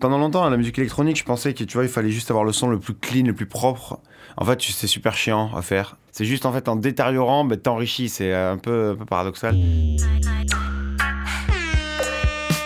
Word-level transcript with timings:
Pendant 0.00 0.18
longtemps, 0.18 0.44
à 0.44 0.50
la 0.50 0.56
musique 0.56 0.76
électronique, 0.78 1.16
je 1.16 1.22
pensais 1.22 1.54
que 1.54 1.62
tu 1.62 1.74
vois, 1.74 1.84
il 1.84 1.88
fallait 1.88 2.10
juste 2.10 2.28
avoir 2.32 2.44
le 2.44 2.50
son 2.50 2.68
le 2.68 2.80
plus 2.80 2.94
clean, 2.94 3.26
le 3.26 3.32
plus 3.32 3.46
propre. 3.46 4.00
En 4.36 4.44
fait, 4.44 4.60
c'est 4.60 4.88
super 4.88 5.14
chiant 5.14 5.54
à 5.54 5.62
faire. 5.62 5.96
C'est 6.10 6.24
juste 6.24 6.46
en 6.46 6.52
fait 6.52 6.68
en 6.68 6.74
détériorant, 6.74 7.44
ben, 7.44 7.56
t'enrichis. 7.56 8.08
C'est 8.08 8.34
un 8.34 8.58
peu, 8.58 8.90
un 8.90 8.96
peu 8.96 9.04
paradoxal. 9.04 9.54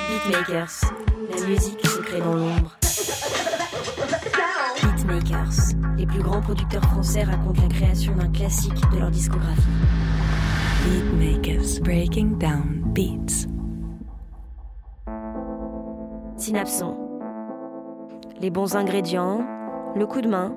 Beatmakers, 0.08 0.80
la 1.30 1.46
musique 1.46 1.86
se 1.86 2.00
crée 2.00 2.20
dans 2.20 2.32
l'ombre. 2.32 2.78
Beatmakers, 4.82 5.74
les 5.98 6.06
plus 6.06 6.22
grands 6.22 6.40
producteurs 6.40 6.84
français 6.84 7.24
racontent 7.24 7.60
la 7.60 7.68
création 7.68 8.16
d'un 8.16 8.32
classique 8.32 8.80
de 8.90 9.00
leur 9.00 9.10
discographie. 9.10 9.60
Beatmakers, 10.86 11.82
breaking 11.82 12.38
down 12.38 12.82
beats. 12.94 13.46
Synapson. 16.38 17.07
Les 18.40 18.50
bons 18.50 18.76
ingrédients, 18.76 19.44
le 19.96 20.06
coup 20.06 20.20
de 20.20 20.28
main. 20.28 20.54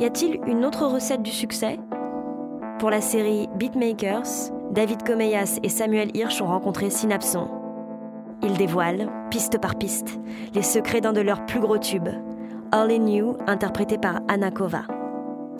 Y 0.00 0.06
a-t-il 0.06 0.40
une 0.46 0.64
autre 0.64 0.86
recette 0.86 1.22
du 1.22 1.30
succès? 1.30 1.78
Pour 2.78 2.88
la 2.88 3.02
série 3.02 3.50
Beatmakers, 3.56 4.50
David 4.70 5.02
Comeyas 5.02 5.58
et 5.62 5.68
Samuel 5.68 6.16
Hirsch 6.16 6.40
ont 6.40 6.46
rencontré 6.46 6.88
Synapson. 6.88 7.48
Ils 8.42 8.56
dévoilent, 8.56 9.10
piste 9.30 9.60
par 9.60 9.74
piste, 9.74 10.18
les 10.54 10.62
secrets 10.62 11.02
d'un 11.02 11.12
de 11.12 11.20
leurs 11.20 11.44
plus 11.44 11.60
gros 11.60 11.76
tubes, 11.76 12.08
All 12.72 12.90
in 12.90 13.06
You, 13.06 13.36
interprété 13.46 13.98
par 13.98 14.20
Anna 14.28 14.50
Kova. 14.50 14.82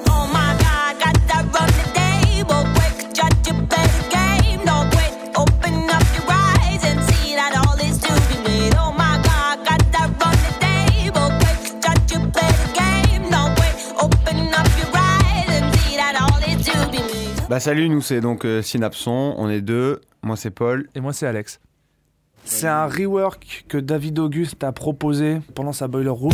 Oh 0.09 0.29
Bah 17.49 17.61
salut, 17.61 17.89
nous 17.89 18.03
c'est 18.03 18.21
donc 18.21 18.45
euh, 18.45 18.61
Synapson, 18.61 19.35
on 19.39 19.49
est 19.49 19.63
deux. 19.63 20.03
Moi 20.23 20.37
c'est 20.37 20.51
Paul. 20.51 20.87
Et 20.95 21.01
moi, 21.01 21.15
c'est 21.15 21.27
Alex. 21.27 21.61
C'est 22.45 22.67
un 22.67 22.87
rework 22.87 23.65
que 23.69 23.79
David 23.79 24.19
Auguste 24.19 24.63
a 24.65 24.73
proposé 24.73 25.41
pendant 25.55 25.73
sa 25.73 25.89
Boiler 25.89 26.11
Room. 26.11 26.33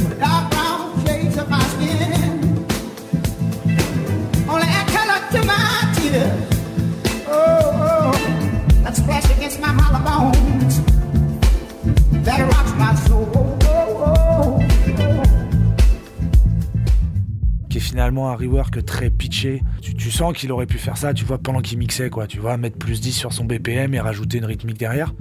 Finalement 17.95 18.29
un 18.29 18.35
rework 18.35 18.85
très 18.85 19.09
pitché. 19.09 19.63
Tu, 19.81 19.95
tu 19.95 20.11
sens 20.11 20.37
qu'il 20.37 20.51
aurait 20.51 20.67
pu 20.67 20.79
faire 20.79 20.97
ça, 20.97 21.15
tu 21.15 21.25
vois, 21.25 21.39
pendant 21.39 21.61
qu'il 21.61 21.79
mixait, 21.79 22.11
quoi. 22.11 22.27
Tu 22.27 22.41
vois, 22.41 22.57
mettre 22.57 22.77
plus 22.77 23.01
10 23.01 23.13
sur 23.13 23.33
son 23.33 23.45
BPM 23.45 23.95
et 23.95 24.01
rajouter 24.01 24.39
une 24.39 24.47
rythmique 24.47 24.79
derrière. 24.79 25.15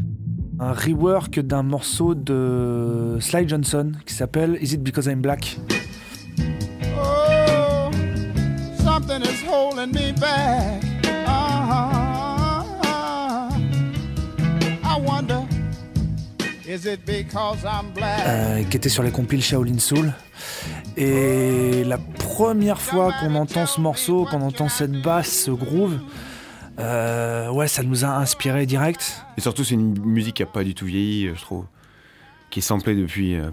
Un 0.60 0.74
rework 0.74 1.40
d'un 1.40 1.62
morceau 1.62 2.16
de 2.16 3.20
Sly 3.20 3.48
Johnson 3.48 3.92
qui 4.08 4.16
s'appelle 4.16 4.58
Is 4.60 4.74
It 4.74 4.82
Because 4.82 5.06
I'm 5.06 5.22
Black? 5.22 5.56
Oh, 6.98 7.92
something 8.80 9.22
is 9.22 9.44
holding 9.48 9.92
me 9.94 10.12
back. 10.20 10.82
Uh-huh. 11.28 12.64
I 14.84 15.00
wonder, 15.00 15.44
is 16.68 16.88
it 16.88 17.06
because 17.06 17.64
I'm 17.64 17.92
black? 17.94 18.24
euh, 18.26 18.64
qui 18.64 18.78
était 18.78 18.90
sur 18.90 19.04
les 19.04 19.12
compiles 19.12 19.44
Shaolin 19.44 19.78
Soul. 19.78 20.12
Et 20.96 21.84
la 21.86 21.98
première 21.98 22.80
fois 22.80 23.12
qu'on 23.20 23.36
entend 23.36 23.66
ce 23.66 23.82
morceau, 23.82 24.26
qu'on 24.26 24.42
entend 24.42 24.70
cette 24.70 25.02
basse, 25.02 25.46
ce 25.46 25.52
groove, 25.52 26.00
euh, 26.80 27.50
ouais, 27.52 27.68
ça 27.68 27.84
nous 27.84 28.06
a 28.06 28.09
inspiré 28.09 28.66
direct. 28.66 29.26
Et 29.38 29.42
surtout, 29.42 29.64
c'est 29.64 29.76
une 29.76 30.00
musique 30.00 30.36
qui 30.36 30.44
a 30.44 30.48
pas 30.48 30.64
du 30.64 30.76
tout 30.76 30.86
vieilli, 30.86 31.32
je 31.36 31.42
trouve. 31.42 31.66
Qui 32.50 32.59
est 32.59 32.64
samplée 32.64 32.96
depuis. 32.96 33.36
euh, 33.36 33.50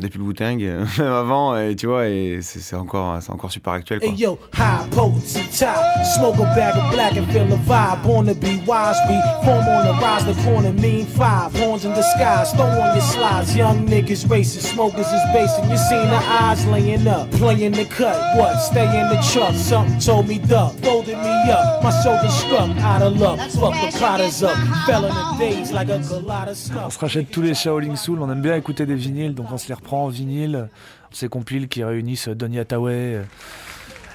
depuis 0.00 0.18
le 0.18 0.24
Wu-Tang, 0.24 0.58
même 0.58 1.12
avant, 1.12 1.56
et 1.56 1.76
tu 1.76 1.86
vois, 1.86 2.08
et 2.08 2.38
c'est 2.42 2.60
c'est 2.60 2.76
encore, 2.76 3.18
c'est 3.20 3.32
encore 3.32 3.52
super 3.52 3.72
actuel. 3.74 4.00
Quoi. 4.00 4.08
Hey 4.08 4.14
yo, 4.14 4.38
high 4.54 4.88
potency 4.90 5.40
top. 5.58 5.76
Smoke 6.16 6.38
a 6.38 6.54
bag 6.54 6.76
of 6.76 6.90
black 6.92 7.16
and 7.16 7.26
feel 7.32 7.46
the 7.46 7.56
vibe. 7.66 8.02
Born 8.02 8.26
to 8.26 8.34
be 8.34 8.60
wise, 8.66 8.96
be 9.08 9.18
form 9.44 9.66
on 9.68 9.84
the 9.86 9.92
rise, 10.00 10.24
the 10.26 10.34
corner 10.44 10.72
mean 10.72 11.06
five. 11.06 11.52
Horns 11.54 11.84
in 11.84 11.92
the 11.94 12.02
skies, 12.02 12.52
throw 12.52 12.66
on 12.66 12.94
your 12.94 13.02
slides. 13.02 13.54
Young 13.56 13.86
niggas 13.86 14.28
racing, 14.28 14.62
smokers 14.62 15.06
is 15.06 15.22
basing. 15.32 15.70
You 15.70 15.76
seen 15.76 16.08
the 16.08 16.20
eyes 16.40 16.66
laying 16.66 17.06
up, 17.06 17.30
playing 17.32 17.72
the 17.72 17.84
cut. 17.86 18.16
What? 18.36 18.56
Stay 18.60 18.86
in 18.86 19.08
the 19.08 19.20
truck. 19.32 19.54
Something 19.54 19.98
told 20.00 20.28
me 20.28 20.38
duck, 20.38 20.74
folded 20.82 21.18
me 21.18 21.50
up. 21.50 21.82
My 21.82 21.90
shoulders 22.02 22.34
struck 22.34 22.70
out 22.78 23.02
of 23.02 23.18
luck. 23.18 23.38
Fuck 23.50 23.74
the 23.74 23.96
potters 23.98 24.42
up. 24.42 24.56
Fell 24.86 25.04
in 25.04 25.14
the 25.14 25.36
days 25.38 25.72
like 25.72 25.88
a 25.88 25.96
On 25.96 26.02
collide 26.02 26.48
of 26.48 26.56
stuff. 26.56 26.92
se 26.94 26.98
rachète 26.98 27.30
tous 27.30 27.42
les 27.42 27.54
Shaolin 27.54 27.96
Soul, 27.96 28.20
on 28.22 28.30
aime 28.30 28.42
bien 28.42 28.56
écouter 28.56 28.84
des 28.86 28.94
vinyles, 28.94 29.34
donc 29.34 29.46
on 29.52 29.58
se 29.58 29.68
les 29.68 29.74
reprend 29.76 30.04
en 30.04 30.08
vinyle. 30.08 30.68
Ces 31.12 31.28
compiles 31.28 31.68
qui 31.68 31.82
réunissent 31.84 32.28
Donny 32.28 32.58
Hathaway 32.58 33.22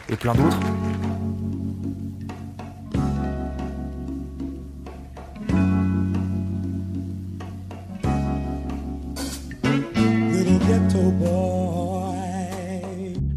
et 0.09 0.16
plein 0.16 0.33
d'autres. 0.33 0.59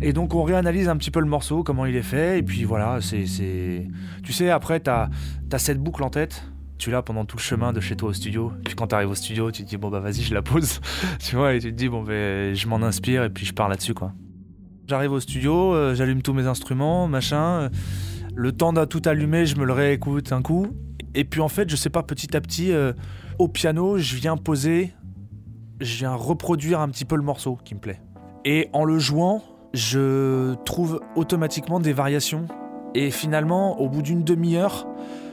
Et 0.02 0.12
donc 0.12 0.34
on 0.34 0.42
réanalyse 0.42 0.88
un 0.88 0.96
petit 0.96 1.10
peu 1.10 1.20
le 1.20 1.26
morceau, 1.26 1.62
comment 1.62 1.86
il 1.86 1.96
est 1.96 2.02
fait, 2.02 2.38
et 2.38 2.42
puis 2.42 2.64
voilà, 2.64 2.98
c'est- 3.00 3.24
Tu 4.22 4.32
sais, 4.32 4.50
après, 4.50 4.80
t'as 4.80 5.08
as 5.52 5.58
cette 5.58 5.78
boucle 5.78 6.02
en 6.02 6.10
tête, 6.10 6.44
tu 6.78 6.90
l'as 6.90 7.02
pendant 7.02 7.24
tout 7.24 7.36
le 7.36 7.42
chemin 7.42 7.72
de 7.72 7.80
chez 7.80 7.96
toi 7.96 8.10
au 8.10 8.12
studio, 8.12 8.52
puis 8.64 8.74
quand 8.74 8.88
t'arrives 8.88 9.10
au 9.10 9.14
studio, 9.14 9.50
tu 9.50 9.64
te 9.64 9.68
dis, 9.68 9.76
bon 9.76 9.90
bah 9.90 10.00
vas-y, 10.00 10.22
je 10.22 10.34
la 10.34 10.42
pose, 10.42 10.80
tu 11.20 11.36
vois, 11.36 11.54
et 11.54 11.60
tu 11.60 11.70
te 11.70 11.76
dis, 11.76 11.88
bon 11.88 12.02
ben, 12.02 12.54
je 12.54 12.68
m'en 12.68 12.82
inspire, 12.82 13.24
et 13.24 13.30
puis 13.30 13.46
je 13.46 13.52
pars 13.52 13.68
là-dessus, 13.68 13.94
quoi. 13.94 14.12
J'arrive 14.86 15.12
au 15.12 15.20
studio, 15.20 15.74
euh, 15.74 15.94
j'allume 15.94 16.20
tous 16.20 16.34
mes 16.34 16.46
instruments, 16.46 17.08
machin, 17.08 17.70
le 18.34 18.52
temps 18.52 18.72
de 18.72 18.84
tout 18.84 19.02
allumer, 19.06 19.46
je 19.46 19.56
me 19.56 19.64
le 19.64 19.72
réécoute 19.72 20.32
un 20.32 20.42
coup, 20.42 20.66
et 21.14 21.24
puis 21.24 21.40
en 21.40 21.48
fait, 21.48 21.70
je 21.70 21.76
sais 21.76 21.90
pas, 21.90 22.02
petit 22.02 22.36
à 22.36 22.40
petit, 22.40 22.72
euh, 22.72 22.92
au 23.38 23.48
piano, 23.48 23.98
je 23.98 24.16
viens 24.16 24.36
poser, 24.36 24.92
je 25.80 25.98
viens 25.98 26.14
reproduire 26.14 26.80
un 26.80 26.88
petit 26.88 27.04
peu 27.04 27.16
le 27.16 27.22
morceau 27.22 27.58
qui 27.64 27.74
me 27.74 27.80
plaît. 27.80 28.00
Et 28.44 28.68
en 28.72 28.84
le 28.84 28.98
jouant, 28.98 29.42
je 29.72 30.54
trouve 30.64 31.00
automatiquement 31.16 31.80
des 31.80 31.92
variations. 31.92 32.46
Et 32.94 33.10
finalement, 33.10 33.80
au 33.80 33.88
bout 33.88 34.02
d'une 34.02 34.22
demi-heure, 34.22 34.86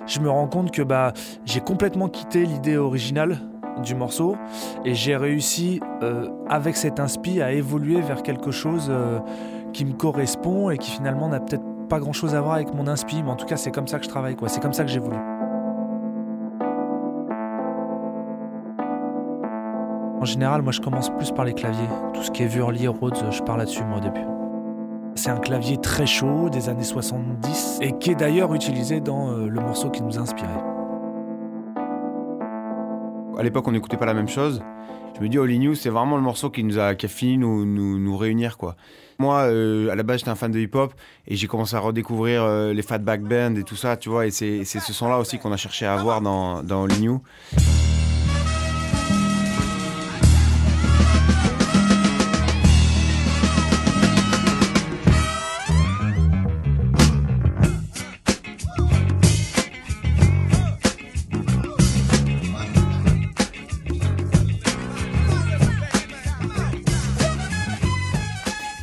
je 0.08 0.20
me 0.20 0.30
rends 0.30 0.48
compte 0.48 0.72
que 0.72 0.82
bah, 0.82 1.14
j'ai 1.46 1.62
complètement 1.62 2.10
quitté 2.10 2.46
l'idée 2.46 2.78
originale 2.78 3.40
du 3.84 3.96
morceau 3.96 4.36
et 4.86 4.94
j'ai 4.94 5.16
réussi, 5.16 5.80
euh, 6.04 6.28
avec 6.50 6.76
cet 6.76 7.00
inspi, 7.00 7.42
à 7.42 7.52
évoluer 7.52 8.02
vers 8.02 8.24
quelque 8.24 8.52
chose 8.52 8.88
euh, 8.90 9.20
qui 9.74 9.86
me 9.86 9.94
correspond 9.94 10.70
et 10.70 10.78
qui 10.78 10.92
finalement 10.92 11.30
n'a 11.30 11.40
peut-être 11.40 11.64
pas 11.90 12.00
grand-chose 12.00 12.36
à 12.36 12.42
voir 12.42 12.56
avec 12.56 12.74
mon 12.74 12.88
inspi, 12.88 13.22
mais 13.24 13.32
en 13.32 13.36
tout 13.36 13.46
cas, 13.46 13.58
c'est 13.58 13.72
comme 13.72 13.88
ça 13.88 14.00
que 14.00 14.06
je 14.06 14.10
travaille, 14.10 14.36
quoi. 14.36 14.48
C'est 14.48 14.62
comme 14.62 14.74
ça 14.74 14.84
que 14.84 14.90
j'évolue. 14.90 15.18
En 20.22 20.26
général, 20.26 20.62
moi, 20.62 20.72
je 20.72 20.82
commence 20.82 21.10
plus 21.10 21.32
par 21.32 21.46
les 21.46 21.54
claviers. 21.54 21.90
Tout 22.14 22.22
ce 22.22 22.32
qui 22.32 22.44
est 22.44 22.48
Wurli, 22.48 22.88
Rhodes, 22.88 23.18
je 23.32 23.42
pars 23.42 23.58
là-dessus, 23.58 23.84
moi, 23.84 23.98
au 23.98 24.02
début. 24.02 24.41
C'est 25.16 25.30
un 25.30 25.38
clavier 25.38 25.78
très 25.78 26.06
chaud 26.06 26.50
des 26.50 26.70
années 26.70 26.84
70 26.84 27.80
et 27.82 27.92
qui 28.00 28.12
est 28.12 28.16
d'ailleurs 28.16 28.54
utilisé 28.54 29.02
dans 29.02 29.32
euh, 29.32 29.48
le 29.48 29.60
morceau 29.60 29.90
qui 29.90 30.02
nous 30.02 30.18
a 30.18 30.22
inspiré. 30.22 30.48
À 33.38 33.44
l'époque, 33.44 33.68
on 33.68 33.72
n'écoutait 33.72 33.98
pas 33.98 34.06
la 34.06 34.14
même 34.14 34.30
chose. 34.30 34.64
Je 35.16 35.22
me 35.22 35.28
dis, 35.28 35.38
Holy 35.38 35.60
News, 35.60 35.76
c'est 35.76 35.90
vraiment 35.90 36.16
le 36.16 36.22
morceau 36.22 36.50
qui 36.50 36.64
nous 36.64 36.80
a, 36.80 36.96
qui 36.96 37.06
a 37.06 37.10
fini 37.10 37.38
nous, 37.38 37.66
nous, 37.66 38.18
réunir, 38.18 38.58
quoi. 38.58 38.76
Moi, 39.20 39.42
euh, 39.42 39.90
à 39.90 39.96
la 39.96 40.04
base, 40.04 40.20
j'étais 40.20 40.32
un 40.32 40.36
fan 40.36 40.52
de 40.52 40.60
hip-hop 40.60 40.94
et 41.28 41.36
j'ai 41.36 41.48
commencé 41.48 41.76
à 41.76 41.80
redécouvrir 41.80 42.44
euh, 42.44 42.74
les 42.74 42.82
Fatback 42.82 43.22
Band 43.22 43.56
et 43.56 43.64
tout 43.64 43.76
ça, 43.76 43.98
tu 43.98 44.10
vois. 44.10 44.26
Et 44.26 44.32
c'est 44.32 44.64
c'est 44.64 44.80
ce 44.80 44.94
son-là 44.94 45.20
aussi 45.20 45.38
qu'on 45.38 45.52
a 45.52 45.58
cherché 45.58 45.86
à 45.86 45.94
avoir 45.94 46.22
dans, 46.22 46.64
dans 46.64 46.84
Holy 46.84 47.02
New. 47.02 47.22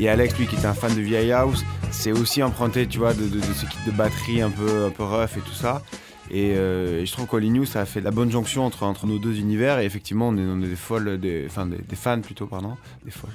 Et 0.01 0.09
Alex, 0.09 0.39
lui, 0.39 0.47
qui 0.47 0.55
était 0.57 0.67
un 0.67 0.75
fan 0.75 0.95
de 0.95 1.01
vieille 1.01 1.33
house, 1.33 1.65
c'est 1.91 2.13
aussi 2.13 2.43
emprunté, 2.43 2.87
tu 2.87 2.99
vois, 2.99 3.15
de, 3.15 3.23
de, 3.29 3.37
de 3.39 3.41
ce 3.43 3.67
kit 3.67 3.79
de 3.87 3.91
batterie 3.91 4.41
un 4.43 4.51
peu, 4.51 4.85
un 4.87 4.91
peu 4.91 5.03
rough 5.03 5.37
et 5.37 5.41
tout 5.41 5.53
ça. 5.55 5.83
Et, 6.31 6.53
euh, 6.57 7.01
et 7.01 7.07
je 7.07 7.13
trouve 7.13 7.27
qu'Holly 7.27 7.49
New, 7.51 7.65
ça 7.65 7.81
a 7.81 7.85
fait 7.87 8.01
la 8.03 8.11
bonne 8.11 8.31
jonction 8.31 8.65
entre, 8.67 8.83
entre 8.83 9.07
nos 9.07 9.19
deux 9.19 9.39
univers. 9.41 9.79
Et 9.81 9.87
effectivement, 9.87 10.29
on 10.29 10.37
est, 10.37 10.43
on 10.45 10.61
est 10.63 10.69
des 10.69 10.77
folles, 10.77 11.19
des, 11.19 11.45
enfin 11.47 11.67
des, 11.67 11.79
des 11.79 11.97
fans 11.97 12.21
plutôt, 12.21 12.47
pardon, 12.47 12.77
des 13.05 13.11
folles, 13.11 13.31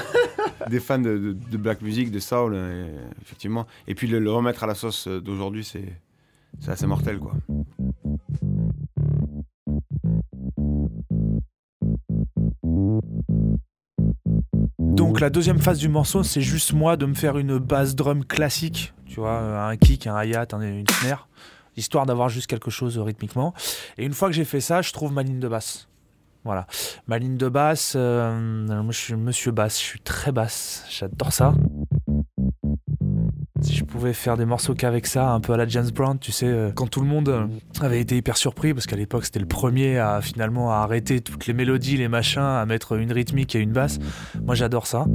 des 0.70 0.80
fans 0.80 0.98
de, 0.98 1.18
de- 1.18 1.32
de 1.50 1.56
black 1.56 1.82
music, 1.82 2.10
de 2.10 2.18
soul, 2.18 2.54
et, 2.56 2.84
effectivement. 3.22 3.66
Et 3.86 3.94
puis 3.94 4.08
le, 4.08 4.18
le 4.18 4.30
remettre 4.32 4.64
à 4.64 4.66
la 4.66 4.74
sauce 4.74 5.06
d'aujourd'hui, 5.08 5.62
c'est 5.64 5.92
c'est 6.60 6.70
assez 6.70 6.86
mortel, 6.86 7.18
quoi. 7.18 7.32
La 15.22 15.30
deuxième 15.30 15.60
phase 15.60 15.78
du 15.78 15.88
morceau, 15.88 16.24
c'est 16.24 16.40
juste 16.40 16.72
moi 16.72 16.96
de 16.96 17.06
me 17.06 17.14
faire 17.14 17.38
une 17.38 17.58
basse 17.58 17.94
drum 17.94 18.24
classique, 18.24 18.92
tu 19.06 19.20
vois, 19.20 19.34
euh, 19.34 19.68
un 19.68 19.76
kick, 19.76 20.08
un 20.08 20.20
hi-hat, 20.24 20.48
un- 20.52 20.60
une 20.62 20.84
snare, 20.88 21.28
histoire 21.76 22.06
d'avoir 22.06 22.28
juste 22.28 22.48
quelque 22.48 22.72
chose 22.72 22.98
rythmiquement. 22.98 23.54
Et 23.98 24.04
une 24.04 24.14
fois 24.14 24.28
que 24.28 24.34
j'ai 24.34 24.44
fait 24.44 24.60
ça, 24.60 24.82
je 24.82 24.92
trouve 24.92 25.12
ma 25.12 25.22
ligne 25.22 25.38
de 25.38 25.46
basse. 25.46 25.86
Voilà. 26.44 26.66
Ma 27.06 27.18
ligne 27.18 27.36
de 27.36 27.48
basse, 27.48 27.92
euh, 27.94 28.82
je 28.90 28.98
suis 28.98 29.14
monsieur 29.14 29.52
basse, 29.52 29.78
je 29.78 29.84
suis 29.84 30.00
très 30.00 30.32
basse, 30.32 30.84
j'adore 30.90 31.32
ça. 31.32 31.54
Si 33.62 33.74
je 33.74 33.84
pouvais 33.84 34.12
faire 34.12 34.36
des 34.36 34.44
morceaux 34.44 34.74
qu'avec 34.74 35.06
ça, 35.06 35.30
un 35.30 35.40
peu 35.40 35.52
à 35.52 35.56
la 35.56 35.66
James 35.68 35.90
Brown, 35.90 36.18
tu 36.18 36.32
sais, 36.32 36.46
euh, 36.46 36.72
quand 36.74 36.88
tout 36.88 37.00
le 37.00 37.06
monde 37.06 37.28
euh, 37.28 37.46
avait 37.80 38.00
été 38.00 38.16
hyper 38.16 38.36
surpris, 38.36 38.74
parce 38.74 38.86
qu'à 38.86 38.96
l'époque 38.96 39.24
c'était 39.24 39.38
le 39.38 39.46
premier 39.46 39.98
à 39.98 40.20
finalement 40.20 40.72
à 40.72 40.76
arrêter 40.76 41.20
toutes 41.20 41.46
les 41.46 41.54
mélodies, 41.54 41.96
les 41.96 42.08
machins, 42.08 42.42
à 42.42 42.66
mettre 42.66 42.96
une 42.96 43.12
rythmique 43.12 43.54
et 43.54 43.60
une 43.60 43.72
basse. 43.72 43.98
Moi 44.42 44.54
j'adore 44.54 44.86
ça. 44.86 45.06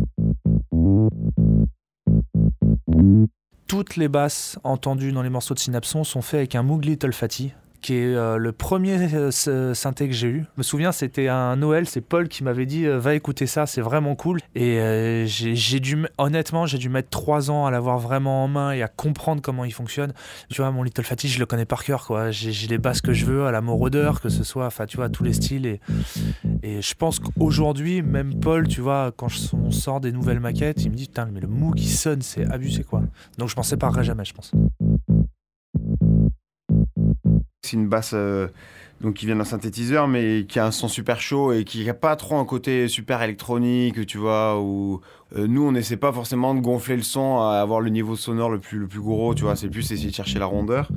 Toutes 3.67 3.97
les 3.97 4.07
basses 4.07 4.57
entendues 4.63 5.11
dans 5.11 5.21
les 5.21 5.29
morceaux 5.29 5.53
de 5.53 5.59
Synapson 5.59 6.05
sont 6.05 6.21
faites 6.21 6.39
avec 6.39 6.55
un 6.55 6.63
Moog 6.63 6.85
Little 6.85 7.11
Fatty, 7.11 7.51
qui 7.87 7.93
est 7.93 8.15
euh, 8.15 8.35
le 8.35 8.51
premier 8.51 8.97
euh, 9.13 9.73
synthé 9.73 10.09
que 10.09 10.13
j'ai 10.13 10.27
eu. 10.27 10.45
Je 10.55 10.59
me 10.59 10.63
souviens, 10.63 10.91
c'était 10.91 11.29
un 11.29 11.55
Noël, 11.55 11.87
c'est 11.87 12.01
Paul 12.01 12.27
qui 12.27 12.43
m'avait 12.43 12.65
dit 12.65 12.85
euh, 12.85 12.99
va 12.99 13.15
écouter 13.15 13.47
ça, 13.47 13.65
c'est 13.65 13.79
vraiment 13.79 14.13
cool. 14.15 14.41
Et 14.55 15.23
j'ai 15.25 15.79
dû, 15.79 16.05
honnêtement, 16.17 16.65
j'ai 16.65 16.79
dû 16.79 16.89
mettre 16.89 17.09
trois 17.09 17.49
ans 17.49 17.65
à 17.65 17.71
l'avoir 17.71 17.97
vraiment 17.97 18.43
en 18.43 18.49
main 18.49 18.73
et 18.73 18.83
à 18.83 18.89
comprendre 18.89 19.41
comment 19.41 19.63
il 19.63 19.71
fonctionne. 19.71 20.11
Tu 20.49 20.61
vois, 20.61 20.69
mon 20.71 20.83
Little 20.83 21.05
Fatty, 21.05 21.29
je 21.29 21.39
le 21.39 21.45
connais 21.45 21.63
par 21.63 21.85
cœur, 21.85 22.05
quoi. 22.05 22.29
J'ai 22.29 22.67
les 22.67 22.77
basses 22.77 22.99
que 22.99 23.13
je 23.13 23.25
veux, 23.25 23.45
à 23.45 23.51
la 23.51 23.61
Moroder, 23.61 24.11
que 24.21 24.27
ce 24.27 24.43
soit, 24.43 24.65
enfin, 24.65 24.85
tu 24.85 24.97
vois, 24.97 25.07
tous 25.07 25.23
les 25.23 25.31
styles. 25.31 25.65
Et, 26.63 26.81
je 26.81 26.93
pense 26.93 27.19
qu'aujourd'hui, 27.19 28.01
même 28.01 28.37
Paul, 28.41 28.67
tu 28.67 28.81
vois, 28.81 29.13
quand 29.15 29.29
on 29.53 29.71
sort 29.71 30.01
des 30.01 30.11
nouvelles 30.11 30.41
maquettes, 30.41 30.83
il 30.83 30.91
me 30.91 30.95
dit 30.95 31.05
putain, 31.05 31.29
mais 31.31 31.39
le 31.39 31.47
Moog 31.47 31.75
qui 31.75 31.87
sonne, 31.87 32.21
c'est 32.21 32.45
abusé, 32.51 32.83
quoi. 32.83 33.01
Donc 33.37 33.47
je 33.47 33.55
m'en 33.55 33.63
séparerai 33.63 34.03
jamais, 34.03 34.25
je 34.25 34.33
pense. 34.33 34.51
C'est 37.67 37.75
une 37.75 37.89
basse 37.89 38.11
euh, 38.13 38.47
qui 39.13 39.25
vient 39.25 39.35
d'un 39.35 39.43
synthétiseur, 39.43 40.07
mais 40.07 40.45
qui 40.47 40.57
a 40.57 40.65
un 40.65 40.71
son 40.71 40.87
super 40.87 41.19
chaud 41.19 41.51
et 41.51 41.65
qui 41.65 41.83
n'a 41.85 41.93
pas 41.93 42.15
trop 42.15 42.37
un 42.37 42.45
côté 42.45 42.87
super 42.87 43.21
électronique, 43.21 44.05
tu 44.05 44.17
vois. 44.17 44.57
Euh, 44.57 45.47
nous, 45.47 45.67
on 45.67 45.73
n'essaie 45.73 45.97
pas 45.97 46.13
forcément 46.13 46.55
de 46.55 46.61
gonfler 46.61 46.95
le 46.95 47.03
son 47.03 47.39
à 47.39 47.59
avoir 47.59 47.81
le 47.81 47.89
niveau 47.89 48.15
sonore 48.15 48.49
le 48.49 48.59
plus, 48.59 48.79
le 48.79 48.87
plus 48.87 49.01
gros, 49.01 49.35
tu 49.35 49.43
vois. 49.43 49.57
C'est 49.57 49.67
plus 49.67 49.91
essayer 49.91 50.09
de 50.09 50.15
chercher 50.15 50.39
la 50.39 50.45
rondeur. 50.45 50.89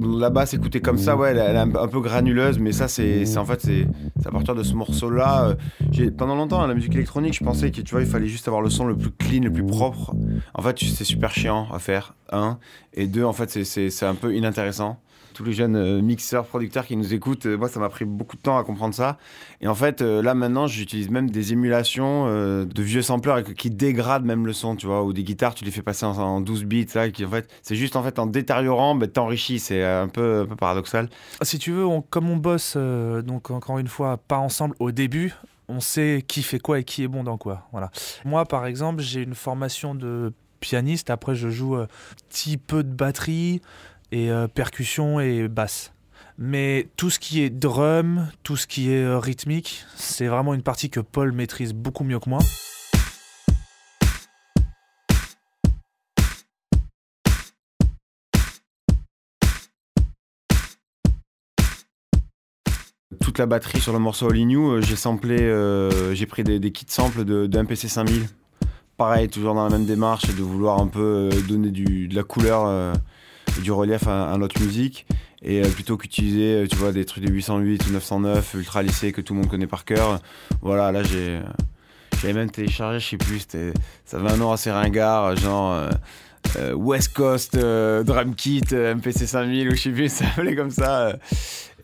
La 0.00 0.30
basse 0.30 0.54
écoutée 0.54 0.80
comme 0.80 0.96
ça, 0.96 1.16
ouais, 1.16 1.30
elle, 1.30 1.38
est 1.38 1.58
un, 1.58 1.88
peu 1.88 2.00
granuleuse, 2.00 2.60
mais 2.60 2.70
ça, 2.70 2.86
c'est 2.86 3.36
en 3.36 3.44
fait, 3.44 3.60
c'est 3.60 3.86
à 4.24 4.30
partir 4.30 4.54
de 4.54 4.62
ce 4.62 4.74
morceau-là. 4.74 5.56
euh, 5.98 6.10
pendant 6.16 6.36
longtemps, 6.36 6.64
la 6.64 6.74
musique 6.74 6.94
électronique, 6.94 7.34
je 7.34 7.42
pensais 7.42 7.72
que 7.72 7.80
tu 7.80 7.90
vois, 7.90 8.02
il 8.02 8.06
fallait 8.06 8.28
juste 8.28 8.46
avoir 8.46 8.62
le 8.62 8.70
son 8.70 8.86
le 8.86 8.96
plus 8.96 9.10
clean, 9.10 9.42
le 9.42 9.52
plus 9.52 9.66
propre. 9.66 10.14
En 10.54 10.62
fait, 10.62 10.78
c'est 10.78 11.04
super 11.04 11.32
chiant 11.32 11.66
à 11.72 11.80
faire, 11.80 12.14
un. 12.30 12.58
Et 12.94 13.08
deux, 13.08 13.24
en 13.24 13.32
fait, 13.32 13.64
c'est 13.64 14.06
un 14.06 14.14
peu 14.14 14.36
inintéressant. 14.36 15.00
Tous 15.34 15.44
les 15.44 15.52
jeunes 15.52 15.76
euh, 15.76 16.00
mixeurs, 16.02 16.46
producteurs 16.46 16.84
qui 16.86 16.96
nous 16.96 17.14
écoutent, 17.14 17.46
euh, 17.46 17.56
moi, 17.56 17.68
ça 17.68 17.78
m'a 17.80 17.88
pris 17.88 18.04
beaucoup 18.04 18.36
de 18.36 18.42
temps 18.42 18.58
à 18.58 18.64
comprendre 18.64 18.94
ça. 18.94 19.18
Et 19.60 19.68
en 19.68 19.74
fait, 19.74 20.02
euh, 20.02 20.22
là, 20.22 20.34
maintenant, 20.34 20.66
j'utilise 20.66 21.10
même 21.10 21.30
des 21.30 21.52
émulations 21.52 22.26
de 22.28 22.82
vieux 22.82 23.02
sampleurs 23.02 23.42
qui 23.42 23.70
dégradent 23.70 24.24
même 24.24 24.46
le 24.46 24.52
son, 24.52 24.76
tu 24.76 24.86
vois, 24.86 25.04
ou 25.04 25.12
des 25.12 25.22
guitares, 25.24 25.54
tu 25.54 25.64
les 25.64 25.70
fais 25.70 25.82
passer 25.82 26.06
en, 26.06 26.16
en 26.18 26.40
12 26.40 26.64
bits, 26.64 26.86
là, 26.94 27.10
qui, 27.10 27.24
en 27.24 27.30
fait, 27.30 27.48
c'est 27.62 27.76
juste, 27.76 27.96
en 27.96 28.02
fait, 28.02 28.18
en 28.18 28.26
détériorant, 28.26 28.94
ben, 28.94 29.08
t'enrichis. 29.08 29.58
C'est 29.58 29.84
un 29.84 30.08
peu, 30.08 30.46
paradoxal. 30.58 31.08
Si 31.42 31.58
tu 31.58 31.72
veux, 31.72 31.86
on- 31.86 32.02
comme 32.02 32.28
on 32.30 32.36
bosse, 32.36 32.76
donc 32.76 33.50
encore 33.50 33.78
une 33.78 33.88
fois, 33.88 34.16
pas 34.16 34.38
ensemble 34.38 34.74
au 34.78 34.90
début, 34.92 35.34
on 35.68 35.80
sait 35.80 36.24
qui 36.26 36.42
fait 36.42 36.58
quoi 36.58 36.78
et 36.78 36.84
qui 36.84 37.02
est 37.02 37.08
bon 37.08 37.22
dans 37.24 37.36
quoi. 37.36 37.68
Voilà. 37.72 37.90
Moi, 38.24 38.44
par 38.46 38.64
exemple, 38.66 39.02
j'ai 39.02 39.22
une 39.22 39.34
formation 39.34 39.94
de 39.94 40.32
pianiste. 40.60 41.10
Après, 41.10 41.34
je 41.34 41.50
joue 41.50 41.76
un 41.76 41.86
petit 42.30 42.56
peu 42.56 42.82
de 42.82 42.88
batterie 42.92 43.60
et 44.12 44.30
euh, 44.30 44.48
percussion 44.48 45.20
et 45.20 45.48
basse. 45.48 45.92
Mais 46.38 46.88
tout 46.96 47.10
ce 47.10 47.18
qui 47.18 47.42
est 47.42 47.50
drum, 47.50 48.28
tout 48.42 48.56
ce 48.56 48.66
qui 48.66 48.92
est 48.92 49.02
euh, 49.02 49.18
rythmique, 49.18 49.84
c'est 49.96 50.26
vraiment 50.26 50.54
une 50.54 50.62
partie 50.62 50.88
que 50.88 51.00
Paul 51.00 51.32
maîtrise 51.32 51.72
beaucoup 51.72 52.04
mieux 52.04 52.20
que 52.20 52.30
moi. 52.30 52.40
toute 63.20 63.38
la 63.38 63.46
batterie 63.46 63.80
sur 63.80 63.92
le 63.92 63.98
morceau 63.98 64.30
All 64.30 64.38
In 64.38 64.48
You, 64.48 64.80
j'ai 64.80 64.96
samplé, 64.96 65.38
euh, 65.42 66.14
j'ai 66.14 66.24
pris 66.24 66.44
des, 66.44 66.72
kits 66.72 66.86
samples 66.88 67.24
de 67.26 67.58
MPC 67.58 67.86
5000. 67.86 68.26
Pareil, 68.96 69.28
toujours 69.28 69.54
dans 69.54 69.64
la 69.64 69.70
même 69.70 69.84
démarche, 69.84 70.34
de 70.34 70.42
vouloir 70.42 70.80
un 70.80 70.86
peu 70.86 71.28
donner 71.46 71.70
de 71.70 72.14
la 72.14 72.22
couleur 72.22 72.94
du 73.62 73.72
relief 73.72 74.06
à, 74.06 74.32
à 74.32 74.36
notre 74.38 74.60
musique. 74.60 75.06
Et 75.42 75.62
euh, 75.62 75.68
plutôt 75.68 75.96
qu'utiliser, 75.96 76.62
euh, 76.62 76.66
tu 76.66 76.76
vois, 76.76 76.90
des 76.92 77.04
trucs 77.04 77.24
de 77.24 77.30
808 77.32 77.86
ou 77.88 77.92
909, 77.92 78.54
ultra 78.54 78.82
lissés 78.82 79.12
que 79.12 79.20
tout 79.20 79.34
le 79.34 79.40
monde 79.40 79.48
connaît 79.48 79.66
par 79.68 79.84
cœur. 79.84 80.20
Voilà, 80.62 80.90
là 80.90 81.02
j'ai, 81.04 81.40
j'avais 82.20 82.34
même 82.34 82.50
téléchargé, 82.50 82.98
je 82.98 83.06
sais 83.10 83.16
plus, 83.16 83.46
ça 84.04 84.16
avait 84.16 84.30
un 84.30 84.36
nom 84.36 84.50
assez 84.50 84.70
ringard, 84.72 85.36
genre 85.36 85.72
euh, 85.74 85.90
euh, 86.56 86.72
West 86.72 87.12
Coast 87.14 87.54
euh, 87.54 88.02
Drum 88.02 88.34
Kit 88.34 88.62
euh, 88.72 88.94
MPC 88.96 89.26
5000 89.26 89.68
ou 89.68 89.74
je 89.76 89.80
sais 89.80 89.90
plus, 89.90 90.08
ça 90.12 90.24
s'appelait 90.24 90.56
comme 90.56 90.70
ça. 90.70 91.08
euh. 91.08 91.12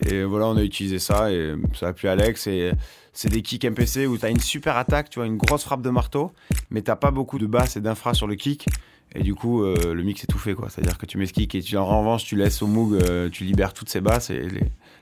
Et 0.07 0.25
voilà, 0.25 0.47
on 0.47 0.57
a 0.57 0.63
utilisé 0.63 0.99
ça 0.99 1.31
et 1.31 1.55
ça 1.79 1.89
a 1.89 1.93
plu 1.93 2.09
Alex. 2.09 2.49
Et 2.49 2.73
c'est 3.13 3.29
des 3.29 3.43
kicks 3.43 3.65
MPC 3.65 4.07
où 4.09 4.19
tu 4.19 4.27
as 4.27 4.31
une 4.31 4.41
super 4.41 4.77
attaque, 4.77 5.09
tu 5.11 5.21
vois, 5.21 5.27
une 5.27 5.37
grosse 5.37 5.63
frappe 5.63 5.83
de 5.83 5.91
marteau, 5.91 6.33
mais 6.71 6.83
t'as 6.83 6.97
pas 6.97 7.13
beaucoup 7.13 7.39
de 7.39 7.47
basse 7.47 7.77
et 7.77 7.81
d'infra 7.81 8.13
sur 8.15 8.27
le 8.27 8.35
kick. 8.35 8.67
Et 9.15 9.23
du 9.23 9.35
coup, 9.35 9.63
euh, 9.63 9.95
le 9.95 10.03
mix 10.03 10.25
est 10.25 10.27
tout 10.27 10.39
fait, 10.39 10.55
quoi. 10.55 10.69
C'est-à-dire 10.69 10.99
que 10.99 11.07
tu 11.07 11.19
mets 11.19 11.27
ce 11.27 11.33
kick 11.33 11.55
et 11.55 11.77
en 11.77 12.01
revanche, 12.01 12.25
tu 12.25 12.37
laisses 12.37 12.61
au 12.63 12.67
Moog, 12.67 12.95
euh, 12.95 13.31
tu 13.31 13.45
libères 13.45 13.73
toutes 13.73 13.89
ces 13.89 14.01
basses 14.01 14.31
et 14.31 14.49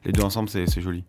les, 0.05 0.13
deux 0.13 0.23
ensemble, 0.23 0.49
c'est 0.49 0.81
joli. 0.81 1.05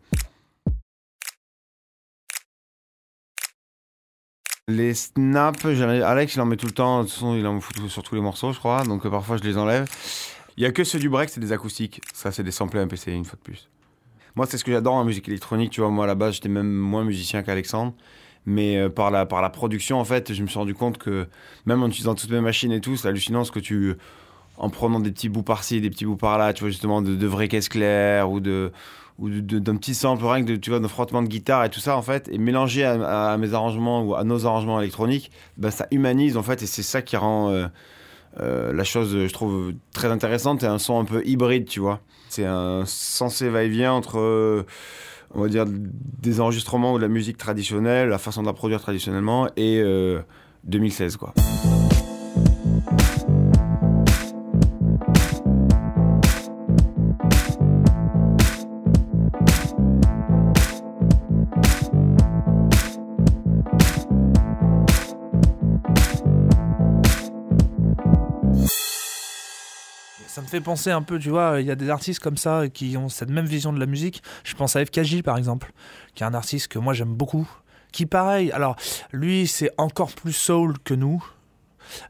Les 4.70 4.94
snaps, 4.94 5.66
Alex, 5.66 6.36
il 6.36 6.42
en 6.42 6.46
met 6.46 6.56
tout 6.56 6.68
le 6.68 6.72
temps. 6.72 7.00
De 7.00 7.04
toute 7.04 7.14
façon, 7.14 7.36
il 7.36 7.46
en 7.46 7.60
fout 7.60 7.76
sur 7.90 8.02
tous 8.02 8.16
les 8.16 8.22
morceaux, 8.22 8.54
je 8.54 8.60
crois. 8.60 8.84
Donc 8.86 9.06
euh, 9.06 9.10
parfois, 9.10 9.36
je 9.36 9.44
les 9.44 9.58
enlève. 9.58 9.90
Il 10.56 10.64
y 10.64 10.66
a 10.66 10.72
que 10.72 10.86
ceux 10.86 11.00
du 11.00 11.10
break, 11.10 11.30
c'est 11.30 11.42
des 11.42 11.52
acoustiques. 11.52 12.00
Ça, 12.14 12.32
c'est 12.32 12.44
des 12.44 12.52
samplés 12.52 12.86
MPC, 12.86 13.12
une 13.12 13.26
fois 13.26 13.38
de 13.38 13.44
plus. 13.44 13.70
Moi, 14.36 14.46
c'est 14.46 14.58
ce 14.58 14.64
que 14.64 14.72
j'adore 14.72 14.94
en 14.94 15.04
musique 15.04 15.28
électronique. 15.28 15.72
Tu 15.72 15.82
vois, 15.82 15.90
moi, 15.90 16.06
à 16.06 16.08
la 16.08 16.16
base, 16.16 16.36
j'étais 16.36 16.50
même 16.50 16.72
moins 16.72 17.04
musicien 17.04 17.44
qu'Alexandre. 17.44 17.94
Mais 18.46 18.78
euh, 18.78 18.90
par, 18.90 19.12
la, 19.12 19.26
par 19.26 19.42
la 19.42 19.50
production, 19.50 20.00
en 20.00 20.06
fait, 20.06 20.34
je 20.34 20.42
me 20.42 20.48
suis 20.48 20.60
rendu 20.60 20.74
compte 20.74 20.98
que 20.98 21.28
même 21.66 21.82
en 21.82 21.88
utilisant 21.88 22.16
toutes 22.16 22.32
mes 22.32 22.42
machines 22.42 22.72
et 22.72 22.82
tout, 22.82 22.98
c'est 22.98 23.08
hallucinant 23.08 23.44
ce 23.44 23.52
que 23.52 23.60
tu. 23.60 23.96
En 24.58 24.70
prenant 24.70 25.00
des 25.00 25.12
petits 25.12 25.30
bouts 25.30 25.42
par-ci, 25.42 25.82
des 25.82 25.90
petits 25.90 26.06
bouts 26.06 26.16
par-là, 26.16 26.54
tu 26.54 26.60
vois, 26.60 26.70
justement, 26.70 27.02
de, 27.02 27.16
de 27.16 27.28
vraies 27.28 27.48
caisses 27.48 27.70
claires 27.70 28.30
ou 28.30 28.40
de 28.40 28.72
ou 29.20 29.30
d'un 29.30 29.76
petit 29.76 29.94
sample 29.94 30.26
rien 30.26 30.44
que 30.44 30.52
de, 30.52 30.56
tu 30.56 30.70
vois, 30.70 30.80
de 30.80 30.88
frottement 30.88 31.22
de 31.22 31.28
guitare 31.28 31.64
et 31.64 31.70
tout 31.70 31.80
ça 31.80 31.96
en 31.96 32.02
fait 32.02 32.28
et 32.30 32.38
mélangé 32.38 32.84
à, 32.84 33.38
mes 33.38 33.54
arrangements 33.54 34.04
ou 34.04 34.16
à 34.16 34.24
nos 34.24 34.46
arrangements 34.46 34.82
électroniques 34.82 35.32
bah, 35.58 35.72
ça 35.72 35.88
humanise 35.92 36.36
en 36.36 36.44
fait 36.44 36.64
et 36.64 36.66
c'est 36.66 36.84
ça 36.84 37.02
qui 37.02 37.16
rend 37.16 37.52
euh, 37.52 37.68
euh, 38.40 38.74
la 38.74 38.84
chose 38.84 39.16
je 39.28 39.32
trouve 39.32 39.74
très 39.94 40.08
intéressante 40.08 40.64
et 40.64 40.66
un 40.66 40.80
son 40.80 41.00
un 41.00 41.06
peu 41.06 41.24
hybride 41.26 41.68
tu 41.68 41.80
vois 41.80 42.00
c'est 42.30 42.46
un 42.46 42.86
sensé 42.86 43.50
va-et-vient 43.50 43.94
entre 43.94 44.66
on 45.34 45.42
va 45.42 45.48
dire 45.48 45.66
des 45.68 46.40
enregistrements 46.40 46.94
ou 46.94 46.98
de 46.98 47.02
la 47.04 47.10
musique 47.10 47.38
traditionnelle 47.38 48.10
la 48.10 48.18
façon 48.18 48.42
de 48.42 48.48
la 48.48 48.54
produire 48.54 48.82
traditionnellement 48.82 49.48
et 49.56 49.80
euh, 49.82 50.22
2016 50.66 51.18
quoi 51.18 51.34
Ça 70.34 70.42
me 70.42 70.48
fait 70.48 70.62
penser 70.62 70.90
un 70.90 71.04
peu, 71.04 71.20
tu 71.20 71.30
vois, 71.30 71.62
il 71.62 71.68
y 71.68 71.70
a 71.70 71.76
des 71.76 71.92
artistes 71.92 72.20
comme 72.20 72.38
ça 72.38 72.68
qui 72.68 72.98
ont 72.98 73.08
cette 73.08 73.30
même 73.30 73.46
vision 73.46 73.72
de 73.72 73.80
la 73.80 73.86
musique. 73.86 74.24
Je 74.44 74.56
pense 74.56 74.76
à 74.76 74.84
FKJ 74.84 75.22
par 75.22 75.38
exemple, 75.38 75.72
qui 76.16 76.24
est 76.24 76.26
un 76.26 76.34
artiste 76.34 76.70
que 76.70 76.80
moi 76.80 76.96
j'aime 76.96 77.14
beaucoup. 77.14 77.48
Qui 77.92 78.08
pareil, 78.08 78.52
alors 78.52 78.76
lui 79.12 79.46
c'est 79.46 79.70
encore 79.78 80.12
plus 80.12 80.34
soul 80.34 80.80
que 80.84 80.96
nous, 80.96 81.24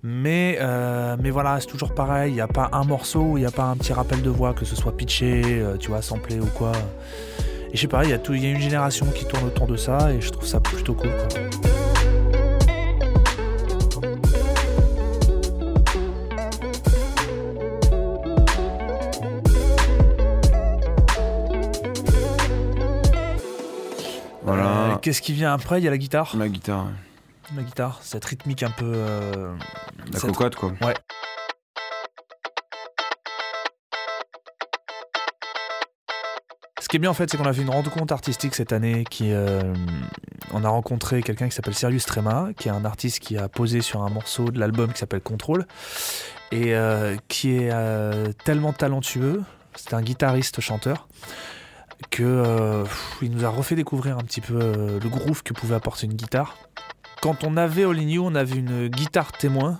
Mais, 0.03 0.57
euh, 0.61 1.17
mais 1.19 1.31
voilà, 1.31 1.59
c'est 1.59 1.67
toujours 1.67 1.93
pareil. 1.93 2.31
Il 2.31 2.35
n'y 2.35 2.39
a 2.39 2.47
pas 2.47 2.69
un 2.71 2.85
morceau 2.85 3.35
il 3.35 3.41
n'y 3.41 3.45
a 3.45 3.51
pas 3.51 3.65
un 3.65 3.75
petit 3.75 3.91
rappel 3.91 4.21
de 4.21 4.29
voix, 4.29 4.53
que 4.53 4.63
ce 4.63 4.77
soit 4.77 4.95
pitché, 4.95 5.41
euh, 5.45 5.75
tu 5.75 5.89
vois, 5.89 6.01
samplé 6.01 6.39
ou 6.39 6.45
quoi. 6.45 6.71
Et 7.73 7.75
je 7.75 7.81
sais 7.81 7.89
pas, 7.89 8.05
il 8.05 8.09
y, 8.09 8.13
a 8.13 8.15
y 8.15 8.45
a 8.45 8.49
une 8.49 8.61
génération 8.61 9.05
qui 9.07 9.25
tourne 9.25 9.43
autour 9.43 9.67
de 9.67 9.75
ça 9.75 10.13
et 10.13 10.21
je 10.21 10.29
trouve 10.29 10.47
ça 10.47 10.61
plutôt 10.61 10.93
cool. 10.93 11.11
Voilà. 24.55 24.93
Euh, 24.93 24.95
Qu'est-ce 24.97 25.21
qui 25.21 25.33
vient 25.33 25.53
après? 25.53 25.79
Il 25.79 25.83
y 25.83 25.87
a 25.87 25.91
la 25.91 25.97
guitare? 25.97 26.35
La 26.37 26.47
guitare, 26.47 26.87
La 27.55 27.63
guitare, 27.63 27.99
cette 28.01 28.25
rythmique 28.25 28.63
un 28.63 28.71
peu. 28.71 28.91
euh, 28.93 29.53
la 30.11 30.19
cette- 30.19 30.29
cocotte 30.31 30.55
quoi. 30.55 30.71
Ce 36.81 36.87
qui 36.89 36.97
est 36.97 36.99
bien 36.99 37.09
en 37.09 37.13
fait, 37.13 37.29
c'est 37.29 37.37
qu'on 37.37 37.45
a 37.45 37.53
fait 37.53 37.61
une 37.61 37.69
rencontre 37.69 38.13
artistique 38.13 38.55
cette 38.55 38.73
année. 38.73 39.05
Qui, 39.09 39.31
euh, 39.31 39.73
on 40.53 40.63
a 40.63 40.69
rencontré 40.69 41.21
quelqu'un 41.23 41.47
qui 41.47 41.55
s'appelle 41.55 41.73
Sirius 41.75 42.05
Trema, 42.05 42.49
qui 42.57 42.67
est 42.67 42.71
un 42.71 42.83
artiste 42.85 43.19
qui 43.19 43.37
a 43.37 43.47
posé 43.47 43.81
sur 43.81 44.03
un 44.03 44.09
morceau 44.09 44.51
de 44.51 44.59
l'album 44.59 44.91
qui 44.91 44.99
s'appelle 44.99 45.21
Control, 45.21 45.65
et 46.51 46.75
euh, 46.75 47.15
qui 47.29 47.55
est 47.55 47.69
euh, 47.71 48.31
tellement 48.43 48.73
talentueux. 48.73 49.43
C'est 49.75 49.93
un 49.93 50.01
guitariste 50.01 50.61
chanteur 50.61 51.07
que 52.09 52.23
euh, 52.23 52.83
il 53.21 53.31
nous 53.31 53.45
a 53.45 53.49
refait 53.49 53.75
découvrir 53.75 54.17
un 54.17 54.23
petit 54.23 54.41
peu 54.41 54.59
euh, 54.59 54.99
le 54.99 55.09
groove 55.09 55.43
que 55.43 55.53
pouvait 55.53 55.75
apporter 55.75 56.05
une 56.05 56.13
guitare. 56.13 56.57
Quand 57.21 57.43
on 57.43 57.57
avait 57.57 57.83
All 57.83 57.97
In 57.97 58.09
You, 58.09 58.25
on 58.25 58.35
avait 58.35 58.57
une 58.57 58.87
guitare 58.87 59.31
témoin 59.31 59.79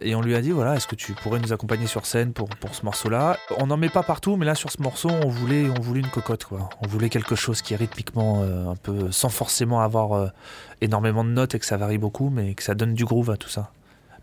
et 0.00 0.14
on 0.14 0.22
lui 0.22 0.34
a 0.34 0.40
dit 0.40 0.50
voilà, 0.50 0.76
est-ce 0.76 0.86
que 0.86 0.94
tu 0.94 1.12
pourrais 1.12 1.40
nous 1.40 1.52
accompagner 1.52 1.86
sur 1.86 2.06
scène 2.06 2.32
pour, 2.32 2.48
pour 2.48 2.74
ce 2.74 2.84
morceau-là? 2.84 3.36
On 3.58 3.66
n'en 3.66 3.76
met 3.76 3.88
pas 3.88 4.02
partout, 4.02 4.36
mais 4.36 4.46
là 4.46 4.54
sur 4.54 4.70
ce 4.70 4.82
morceau, 4.82 5.08
on 5.08 5.28
voulait, 5.28 5.68
on 5.68 5.80
voulait 5.80 6.00
une 6.00 6.10
cocotte 6.10 6.44
quoi. 6.44 6.68
On 6.82 6.88
voulait 6.88 7.10
quelque 7.10 7.34
chose 7.34 7.62
qui 7.62 7.74
est 7.74 7.76
rythmiquement 7.76 8.42
euh, 8.42 8.70
un 8.70 8.76
peu 8.76 9.12
sans 9.12 9.28
forcément 9.28 9.80
avoir 9.80 10.32
énormément 10.80 11.24
de 11.24 11.30
notes 11.30 11.54
et 11.54 11.58
que 11.58 11.66
ça 11.66 11.76
varie 11.76 11.98
beaucoup, 11.98 12.30
mais 12.30 12.54
que 12.54 12.62
ça 12.62 12.74
donne 12.74 12.94
du 12.94 13.04
groove 13.04 13.30
à 13.30 13.36
tout 13.36 13.48
ça. 13.48 13.72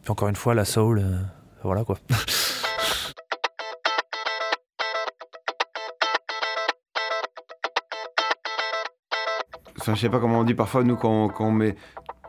Puis 0.01 0.12
encore 0.12 0.27
une 0.27 0.36
fois, 0.36 0.54
la 0.54 0.66
soul, 0.66 1.04
voilà 1.63 1.84
quoi. 1.84 1.98
Enfin, 9.88 9.96
je 9.96 10.01
sais 10.01 10.10
pas 10.10 10.20
comment 10.20 10.39
on 10.39 10.44
dit 10.44 10.53
parfois, 10.53 10.84
nous, 10.84 10.98
quand, 10.98 11.29
quand 11.29 11.46
on 11.46 11.53
met 11.53 11.77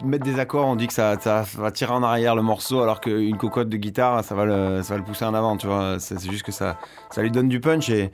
des 0.05 0.39
accords, 0.39 0.69
on 0.69 0.77
dit 0.77 0.87
que 0.87 0.93
ça, 0.93 1.17
va 1.57 1.73
tirer 1.73 1.93
en 1.93 2.05
arrière 2.05 2.37
le 2.37 2.43
morceau, 2.43 2.83
alors 2.83 3.01
qu'une 3.01 3.37
cocotte 3.37 3.69
de 3.69 3.77
guitare, 3.77 4.23
ça 4.23 4.37
va 4.37 4.45
le, 4.45 5.03
pousser 5.05 5.25
en 5.25 5.35
avant, 5.35 5.57
tu 5.57 5.67
vois. 5.67 5.99
C'est 5.99 6.25
juste 6.31 6.45
que 6.45 6.53
ça, 6.53 6.79
lui 7.17 7.33
donne 7.33 7.49
du 7.49 7.59
punch 7.59 7.91
et, 7.91 8.13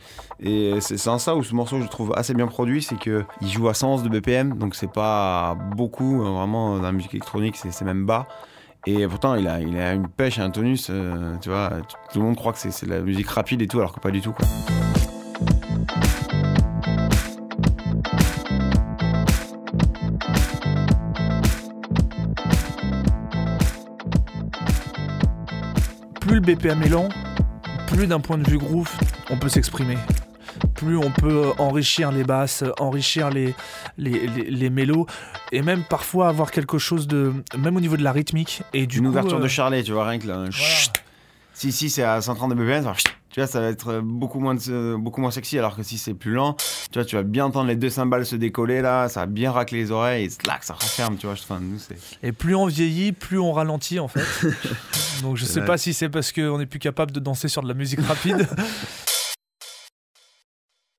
c'est 0.80 1.08
en 1.08 1.18
ça 1.18 1.36
où 1.36 1.42
ce 1.42 1.54
morceau, 1.54 1.78
je 1.78 1.88
trouve 1.88 2.14
assez 2.16 2.32
bien 2.32 2.46
produit, 2.46 2.80
c'est 2.80 2.98
que 2.98 3.26
il 3.42 3.50
joue 3.50 3.68
à 3.68 3.74
111 3.74 4.02
de 4.02 4.08
BPM, 4.08 4.56
donc 4.56 4.74
c'est 4.74 4.90
pas 4.90 5.58
beaucoup, 5.76 6.22
euh, 6.22 6.30
vraiment, 6.30 6.76
dans 6.76 6.82
la 6.82 6.92
musique 6.92 7.12
électronique, 7.12 7.56
c'est 7.56 7.84
même 7.84 8.06
bas. 8.06 8.26
Et 8.86 9.06
pourtant, 9.06 9.34
il 9.34 9.46
a, 9.46 9.60
une 9.60 10.08
pêche 10.08 10.38
un 10.38 10.48
tonus, 10.48 10.86
euh, 10.88 11.36
tu 11.42 11.50
vois. 11.50 11.70
Tout 12.10 12.18
le 12.18 12.24
monde 12.24 12.36
croit 12.36 12.54
que 12.54 12.58
c'est 12.58 12.86
de 12.86 12.90
la 12.90 13.00
musique 13.00 13.28
rapide 13.28 13.60
et 13.60 13.66
tout, 13.66 13.76
alors 13.76 13.92
que 13.92 14.00
pas 14.00 14.10
du 14.10 14.22
tout. 14.22 14.34
BPM 26.44 26.82
est 26.82 26.88
lent, 26.88 27.08
plus 27.86 28.06
d'un 28.06 28.20
point 28.20 28.36
de 28.36 28.48
vue 28.48 28.58
groove, 28.58 28.90
on 29.30 29.38
peut 29.38 29.48
s'exprimer. 29.48 29.96
Plus 30.74 30.98
on 30.98 31.10
peut 31.10 31.52
enrichir 31.58 32.12
les 32.12 32.22
basses, 32.22 32.62
enrichir 32.78 33.30
les, 33.30 33.54
les, 33.96 34.26
les, 34.28 34.50
les 34.50 34.70
mélos, 34.70 35.06
et 35.52 35.62
même 35.62 35.82
parfois 35.84 36.28
avoir 36.28 36.50
quelque 36.50 36.78
chose 36.78 37.08
de. 37.08 37.32
même 37.56 37.76
au 37.76 37.80
niveau 37.80 37.96
de 37.96 38.02
la 38.02 38.12
rythmique. 38.12 38.62
Et 38.74 38.86
du 38.86 38.98
une 38.98 39.04
coup, 39.04 39.10
ouverture 39.10 39.38
euh, 39.38 39.42
de 39.42 39.48
Charlet, 39.48 39.82
tu 39.82 39.92
vois, 39.92 40.06
rien 40.06 40.18
que 40.18 40.26
là. 40.26 40.44
Si, 41.54 41.72
si, 41.72 41.88
c'est 41.88 42.02
à 42.02 42.20
130 42.20 42.50
de 42.50 42.54
BPM, 42.56 42.82
ça 42.82 42.90
va. 42.90 42.96
Tu 43.35 43.41
vois, 43.41 43.49
ça 43.49 43.59
va 43.61 43.67
être 43.67 43.99
beaucoup 43.99 44.38
moins, 44.38 44.55
de- 44.55 44.95
beaucoup 44.97 45.21
moins 45.21 45.33
sexy, 45.33 45.59
alors 45.59 45.75
que 45.75 45.83
si 45.83 45.99
c'est 45.99 46.14
plus 46.14 46.31
lent, 46.35 46.55
tu 46.93 47.00
vois, 47.00 47.05
tu 47.05 47.17
vas 47.17 47.25
bien 47.25 47.47
entendre 47.47 47.67
les 47.67 47.75
deux 47.75 47.91
cymbales 47.91 48.25
se 48.25 48.37
décoller 48.37 48.81
là, 48.81 49.09
ça 49.09 49.21
va 49.21 49.26
bien 49.26 49.50
racler 49.50 49.79
les 49.79 49.91
oreilles, 49.91 50.26
et 50.26 50.31
slack, 50.31 50.62
ça 50.62 50.75
referme, 50.75 51.17
tu 51.17 51.26
vois. 51.26 51.35
Enfin, 51.35 51.59
nous. 51.61 51.79
Et 52.23 52.31
plus 52.31 52.55
on 52.55 52.67
vieillit, 52.67 53.11
plus 53.11 53.41
on 53.41 53.50
ralentit 53.53 53.99
en 53.99 54.07
fait. 54.07 54.21
Donc 55.23 55.37
je 55.37 55.47
sais 55.47 55.64
pas 55.64 55.76
si 55.79 55.95
c'est 55.95 56.09
parce 56.09 56.31
qu'on 56.31 56.61
est 56.61 56.67
plus 56.67 56.79
capable 56.79 57.11
de 57.11 57.19
danser 57.19 57.49
sur 57.49 57.61
de 57.62 57.67
la 57.67 57.75
musique 57.75 58.00
rapide. 58.03 58.47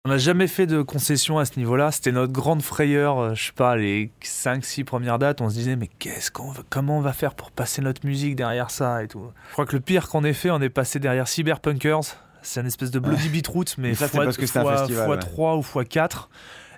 On 0.07 0.09
n'a 0.09 0.19
jamais 0.19 0.45
fait 0.47 0.67
de 0.67 0.83
concession 0.83 1.39
à 1.39 1.45
ce 1.45 1.57
niveau-là. 1.57 1.91
C'était 1.91 2.11
notre 2.11 2.31
grande 2.31 2.61
frayeur, 2.61 3.17
euh, 3.17 3.33
je 3.33 3.45
sais 3.47 3.53
pas, 3.53 3.75
les 3.75 4.11
5-6 4.23 4.83
premières 4.83 5.17
dates. 5.17 5.41
On 5.41 5.49
se 5.49 5.55
disait, 5.55 5.75
mais 5.75 5.87
qu'est-ce 5.97 6.29
qu'on 6.29 6.51
va, 6.51 6.61
comment 6.69 6.99
on 6.99 7.01
va 7.01 7.11
faire 7.11 7.33
pour 7.33 7.49
passer 7.49 7.81
notre 7.81 8.05
musique 8.05 8.35
derrière 8.35 8.69
ça 8.69 9.03
et 9.03 9.07
tout. 9.07 9.23
Je 9.47 9.53
crois 9.53 9.65
que 9.65 9.75
le 9.75 9.79
pire 9.79 10.07
qu'on 10.07 10.23
ait 10.23 10.33
fait, 10.33 10.51
on 10.51 10.61
est 10.61 10.69
passé 10.69 10.99
derrière 10.99 11.27
Cyberpunkers. 11.27 12.17
C'est 12.47 12.61
une 12.61 12.67
espèce 12.67 12.91
de 12.91 12.99
Bloody 12.99 13.29
Beetroot, 13.29 13.75
mais, 13.79 13.89
Mais 13.89 13.95
ça, 13.95 14.07
c'est 14.07 14.15
fois, 14.15 14.23
parce 14.25 14.37
que 14.37 14.45
c'était 14.45 14.59
un 14.59 14.63
fois- 14.63 14.77
festival, 14.77 15.05
fois 15.05 15.15
ouais. 15.15 15.19
3 15.21 15.55
ou 15.57 15.61
fois 15.63 15.83
4. 15.83 16.29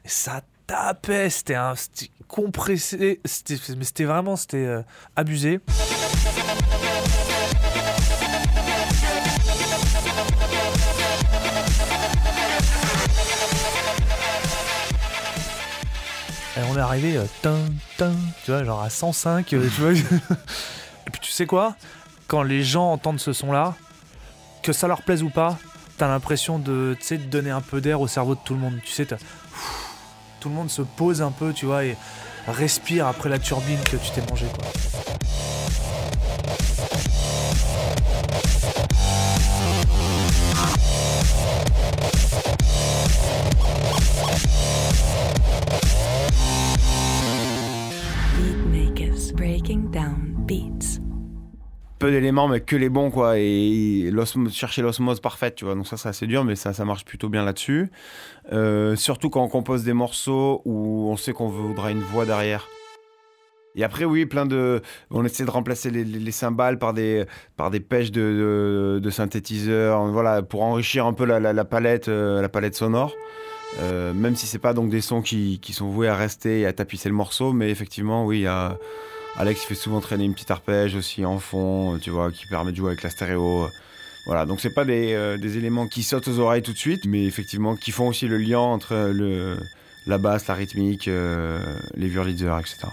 Et 0.05 0.09
ça 0.09 0.41
tapait, 0.65 1.29
c'était 1.29 1.55
un 1.55 1.73
compressé, 2.27 3.19
mais 3.77 3.83
c'était 3.83 4.05
vraiment 4.05 4.35
c'était 4.37 4.65
euh, 4.65 4.81
abusé. 5.17 5.59
Et 16.55 16.59
on 16.71 16.75
est 16.75 16.79
arrivé, 16.81 17.17
euh, 17.17 17.25
tin, 17.41 17.57
tin, 17.97 18.13
tu 18.43 18.51
vois, 18.51 18.63
genre 18.63 18.81
à 18.81 18.89
105, 18.89 19.53
euh, 19.53 19.69
tu 19.75 19.81
vois. 19.81 19.91
Et 21.07 21.09
puis 21.11 21.19
tu 21.21 21.31
sais 21.31 21.45
quoi? 21.45 21.75
Quand 22.27 22.41
les 22.41 22.63
gens 22.63 22.91
entendent 22.91 23.19
ce 23.19 23.31
son-là, 23.31 23.75
que 24.67 24.73
ça 24.73 24.89
leur 24.89 25.01
plaise 25.01 25.23
ou 25.23 25.29
pas, 25.29 25.57
t'as 25.97 26.09
l'impression 26.09 26.59
de, 26.59 26.97
de 27.09 27.15
donner 27.15 27.51
un 27.51 27.61
peu 27.61 27.79
d'air 27.79 28.01
au 28.01 28.07
cerveau 28.07 28.35
de 28.35 28.41
tout 28.43 28.53
le 28.53 28.59
monde. 28.59 28.73
Tu 28.83 28.91
sais, 28.91 29.07
tout 30.41 30.49
le 30.49 30.55
monde 30.55 30.69
se 30.69 30.81
pose 30.81 31.21
un 31.21 31.31
peu, 31.31 31.53
tu 31.53 31.65
vois, 31.65 31.85
et 31.85 31.95
respire 32.49 33.07
après 33.07 33.29
la 33.29 33.39
turbine 33.39 33.79
que 33.89 33.95
tu 33.95 34.11
t'es 34.11 34.21
mangé, 34.29 34.45
quoi. 34.53 34.65
Beatmakers 48.35 49.33
breaking 49.33 49.91
down 49.91 50.35
beats. 50.45 50.99
Peu 51.99 52.11
d'éléments, 52.11 52.47
mais 52.47 52.59
que 52.61 52.75
les 52.75 52.89
bons, 52.89 53.09
quoi. 53.09 53.39
Et 53.39 54.11
chercher 54.51 54.83
l'osmose 54.83 55.19
parfaite, 55.19 55.55
tu 55.55 55.65
vois. 55.65 55.73
Donc 55.73 55.87
ça, 55.87 55.97
c'est 55.97 56.09
assez 56.09 56.27
dur, 56.27 56.43
mais 56.43 56.55
ça, 56.55 56.71
ça 56.71 56.85
marche 56.85 57.05
plutôt 57.05 57.27
bien 57.27 57.43
là-dessus. 57.43 57.89
Euh, 58.53 58.95
surtout 58.95 59.31
quand 59.31 59.43
on 59.43 59.47
compose 59.47 59.83
des 59.83 59.93
morceaux 59.93 60.61
où 60.65 61.09
on 61.09 61.17
sait 61.17 61.33
qu'on 61.33 61.47
voudra 61.47 61.89
une 61.91 62.01
voix 62.01 62.25
derrière. 62.25 62.67
Et 63.75 63.83
après, 63.83 64.05
oui, 64.05 64.25
plein 64.27 64.45
de. 64.45 64.81
On 65.09 65.25
essaie 65.25 65.43
de 65.45 65.49
remplacer 65.51 65.89
les, 65.89 66.03
les- 66.03 66.19
les 66.19 66.31
cymbales 66.31 66.77
par 66.77 66.93
des, 66.93 67.25
par 67.57 67.71
des 67.71 67.79
pêches 67.79 68.11
de, 68.11 68.21
de, 68.21 68.99
de 68.99 69.09
synthétiseurs, 69.09 70.05
voilà, 70.07 70.41
pour 70.43 70.61
enrichir 70.63 71.05
un 71.07 71.13
peu 71.13 71.25
la, 71.25 71.65
palette, 71.65 72.09
euh, 72.09 72.41
la 72.41 72.49
palette 72.49 72.75
sonore. 72.75 73.13
Euh, 73.81 74.13
même 74.13 74.35
si 74.35 74.45
c'est 74.47 74.59
pas 74.59 74.73
donc 74.73 74.89
des 74.89 75.01
sons 75.01 75.21
qui, 75.21 75.59
qui 75.59 75.73
sont 75.73 75.89
voués 75.89 76.07
à 76.07 76.15
rester 76.15 76.61
et 76.61 76.65
à 76.67 76.73
tapisser 76.73 77.09
le 77.09 77.15
morceau, 77.15 77.53
mais 77.53 77.69
effectivement, 77.71 78.25
oui, 78.25 78.37
il 78.39 78.43
y 78.43 78.47
a. 78.47 78.77
Alex 79.37 79.61
fait 79.61 79.75
souvent 79.75 80.01
traîner 80.01 80.25
une 80.25 80.33
petite 80.33 80.51
arpège 80.51 80.95
aussi 80.95 81.25
en 81.25 81.39
fond, 81.39 81.95
euh, 81.95 81.99
tu 81.99 82.09
vois, 82.09 82.31
qui 82.31 82.47
permet 82.47 82.71
de 82.71 82.77
jouer 82.77 82.89
avec 82.89 83.03
la 83.03 83.09
stéréo. 83.09 83.69
Voilà, 84.25 84.45
donc 84.45 84.59
c'est 84.59 84.73
pas 84.73 84.83
des, 84.83 85.13
euh, 85.13 85.37
des 85.37 85.57
éléments 85.57 85.87
qui 85.87 86.03
sautent 86.03 86.27
aux 86.27 86.39
oreilles 86.39 86.63
tout 86.63 86.73
de 86.73 86.77
suite, 86.77 87.05
mais 87.05 87.23
effectivement 87.25 87.75
qui 87.75 87.91
font 87.91 88.07
aussi 88.07 88.27
le 88.27 88.37
lien 88.37 88.59
entre 88.59 89.13
la 90.07 90.17
basse, 90.17 90.47
la 90.47 90.55
rythmique, 90.55 91.07
euh, 91.07 91.59
les 91.95 92.07
Wurlitzer, 92.07 92.51
etc. 92.59 92.87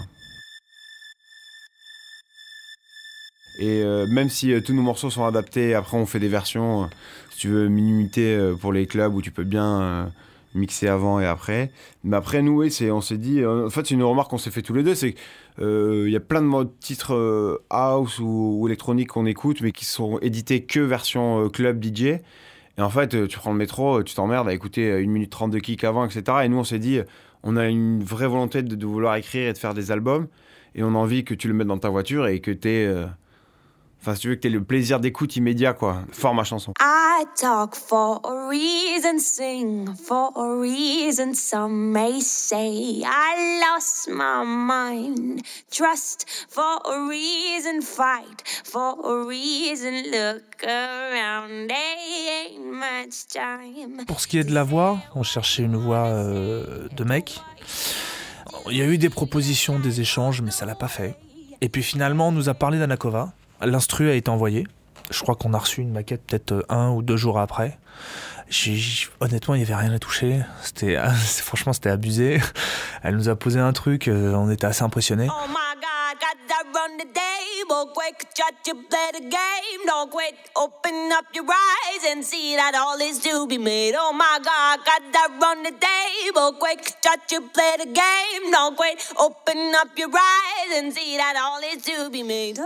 Et 3.59 3.83
euh, 3.83 4.07
même 4.09 4.29
si 4.29 4.53
euh, 4.53 4.61
tous 4.61 4.75
nos 4.75 4.83
morceaux 4.83 5.11
sont 5.11 5.25
adaptés, 5.25 5.75
après 5.75 5.97
on 5.97 6.07
fait 6.07 6.19
des 6.19 6.29
versions, 6.29 6.91
si 7.31 7.39
tu 7.39 7.49
veux, 7.49 7.69
minimité 7.69 8.35
euh, 8.35 8.55
pour 8.55 8.73
les 8.73 8.87
clubs 8.87 9.15
où 9.15 9.23
tu 9.23 9.31
peux 9.31 9.45
bien 9.45 10.13
euh, 10.55 10.59
mixer 10.59 10.89
avant 10.89 11.21
et 11.21 11.27
après. 11.27 11.71
Mais 12.03 12.17
après, 12.17 12.43
nous, 12.43 12.61
oui, 12.61 12.71
c'est, 12.71 12.91
on 12.91 13.01
s'est 13.01 13.19
dit, 13.19 13.41
euh, 13.41 13.67
en 13.67 13.71
fait, 13.71 13.87
c'est 13.87 13.95
une 13.95 14.03
remarque 14.03 14.31
qu'on 14.31 14.39
s'est 14.39 14.51
fait 14.51 14.63
tous 14.63 14.75
les 14.75 14.83
deux, 14.83 14.95
c'est 14.95 15.15
qu'il 15.59 16.09
y 16.11 16.17
a 16.17 16.21
plein 16.21 16.43
de 16.43 16.69
titres 16.81 17.15
euh, 17.15 17.65
house 17.71 18.19
ou, 18.19 18.59
ou 18.61 18.67
électroniques 18.67 19.09
qu'on 19.09 19.27
écoute, 19.27 19.61
mais 19.61 19.73
qui 19.73 19.85
sont 19.85 20.19
édités 20.21 20.65
que 20.65 20.81
version 20.81 21.45
euh, 21.45 21.49
club 21.49 21.83
DJ. 21.83 22.21
Et 22.77 22.83
en 22.83 22.91
fait, 22.91 23.15
euh, 23.15 23.27
tu 23.27 23.39
prends 23.39 23.53
le 23.53 23.59
métro, 23.59 24.01
euh, 24.01 24.03
tu 24.03 24.15
t'emmerdes 24.15 24.49
à 24.49 24.53
écouter 24.53 24.91
euh, 24.91 25.03
1 25.03 25.07
minute 25.07 25.31
30 25.31 25.51
de 25.51 25.59
kick 25.59 25.85
avant, 25.85 26.05
etc. 26.05 26.39
Et 26.45 26.49
nous, 26.49 26.59
on 26.59 26.65
s'est 26.65 26.79
dit, 26.79 26.99
euh, 26.99 27.05
on 27.43 27.57
a 27.57 27.67
une 27.67 28.03
vraie 28.03 28.27
volonté 28.27 28.63
de, 28.63 28.87
vouloir 28.87 29.15
écrire 29.17 29.49
et 29.49 29.53
de 29.53 29.59
faire 29.59 29.75
des 29.75 29.93
albums. 29.93 30.27
Et 30.75 30.83
on 30.83 30.89
a 30.89 30.99
envie 30.99 31.25
que 31.25 31.35
tu 31.35 31.47
le 31.47 31.55
mettes 31.55 31.69
dans 31.69 31.79
ta 31.79 31.89
voiture 31.89 32.27
et 32.27 32.41
que 32.41 32.51
tu 32.51 32.69
Enfin, 34.01 34.15
si 34.17 34.23
tu 34.23 34.29
veux 34.29 34.35
que 34.35 34.41
tu 34.41 34.49
aies 34.49 34.51
le 34.51 34.63
plaisir 34.63 35.01
d'écoute 35.01 35.37
immédiat, 35.37 35.73
quoi. 35.73 36.03
Fort 36.13 36.35
ma 36.35 36.45
chanson. 36.45 36.75
I 37.17 37.27
talk 37.37 37.77
for 37.77 38.21
a 38.25 38.49
reason, 38.49 39.21
sing 39.21 39.95
for 39.95 40.33
a 40.35 40.57
reason. 40.61 41.33
Some 41.35 41.93
may 41.93 42.21
say 42.21 43.05
I 43.05 43.61
lost 43.63 44.09
my 44.11 44.43
mind. 44.45 45.43
Trust 45.71 46.27
for 46.49 46.81
a 46.85 47.07
reason, 47.09 47.83
fight 47.83 48.43
for 48.65 48.97
a 49.05 49.25
reason. 49.25 50.11
Look 50.11 50.65
around, 50.65 51.69
there 51.69 52.49
ain't 52.49 52.73
much 52.73 53.29
time. 53.29 54.05
Pour 54.09 54.19
ce 54.19 54.27
qui 54.27 54.39
est 54.39 54.45
de 54.45 54.53
la 54.53 54.65
voix, 54.65 54.99
on 55.15 55.23
cherchait 55.23 55.63
une 55.63 55.77
voix 55.77 56.07
euh, 56.07 56.89
de 56.97 57.05
mec. 57.05 57.39
Il 58.69 58.77
y 58.77 58.83
a 58.83 58.87
eu 58.87 58.99
des 58.99 59.11
propositions, 59.11 59.79
des 59.79 60.01
échanges, 60.01 60.43
mais 60.43 60.51
ça 60.51 60.67
l'a 60.67 60.75
pas 60.75 60.89
fait. 60.89 61.15
Et 61.61 61.69
puis 61.69 61.85
finalement, 61.85 62.29
on 62.29 62.33
nous 62.33 62.49
a 62.49 62.55
parlé 62.55 62.81
d'Anakova. 62.81 63.33
L'instru 63.61 64.11
a 64.11 64.15
été 64.15 64.31
envoyé. 64.31 64.67
Je 65.11 65.21
crois 65.23 65.35
qu'on 65.35 65.53
a 65.55 65.59
reçu 65.59 65.81
une 65.81 65.93
maquette 65.93 66.23
peut-être 66.27 66.53
euh, 66.53 66.63
un 66.69 66.91
ou 66.91 67.03
deux 67.03 67.17
jours 67.17 67.39
après. 67.39 67.79
Honnêtement, 69.21 69.55
il 69.55 69.59
n'y 69.59 69.65
avait 69.65 69.75
rien 69.75 69.93
à 69.93 69.99
toucher. 69.99 70.41
Franchement, 71.43 71.73
c'était 71.73 71.91
abusé. 71.91 72.41
Elle 73.03 73.17
nous 73.17 73.29
a 73.29 73.37
posé 73.37 73.61
un 73.61 73.73
truc, 73.73 74.09
euh, 74.09 74.35
on 74.35 74.51
était 74.51 74.67
assez 74.67 74.83
impressionnés. 74.83 75.29
Oh 75.31 75.49
my 75.49 75.75
be 83.47 83.59
made. 83.59 83.95
Oh 83.97 84.13
my 84.13 84.39
God, 84.43 84.81
got 84.85 85.31
run 85.41 85.63
the 85.63 85.73
table 85.73 86.53
quick. 86.59 86.95
Up 89.75 89.99
your 89.99 90.09
eyes 90.09 90.79
and 90.79 90.93
see 90.93 91.17
that 91.17 91.37
all 91.37 91.61
is 91.63 92.11
be 92.11 92.23
made. 92.23 92.59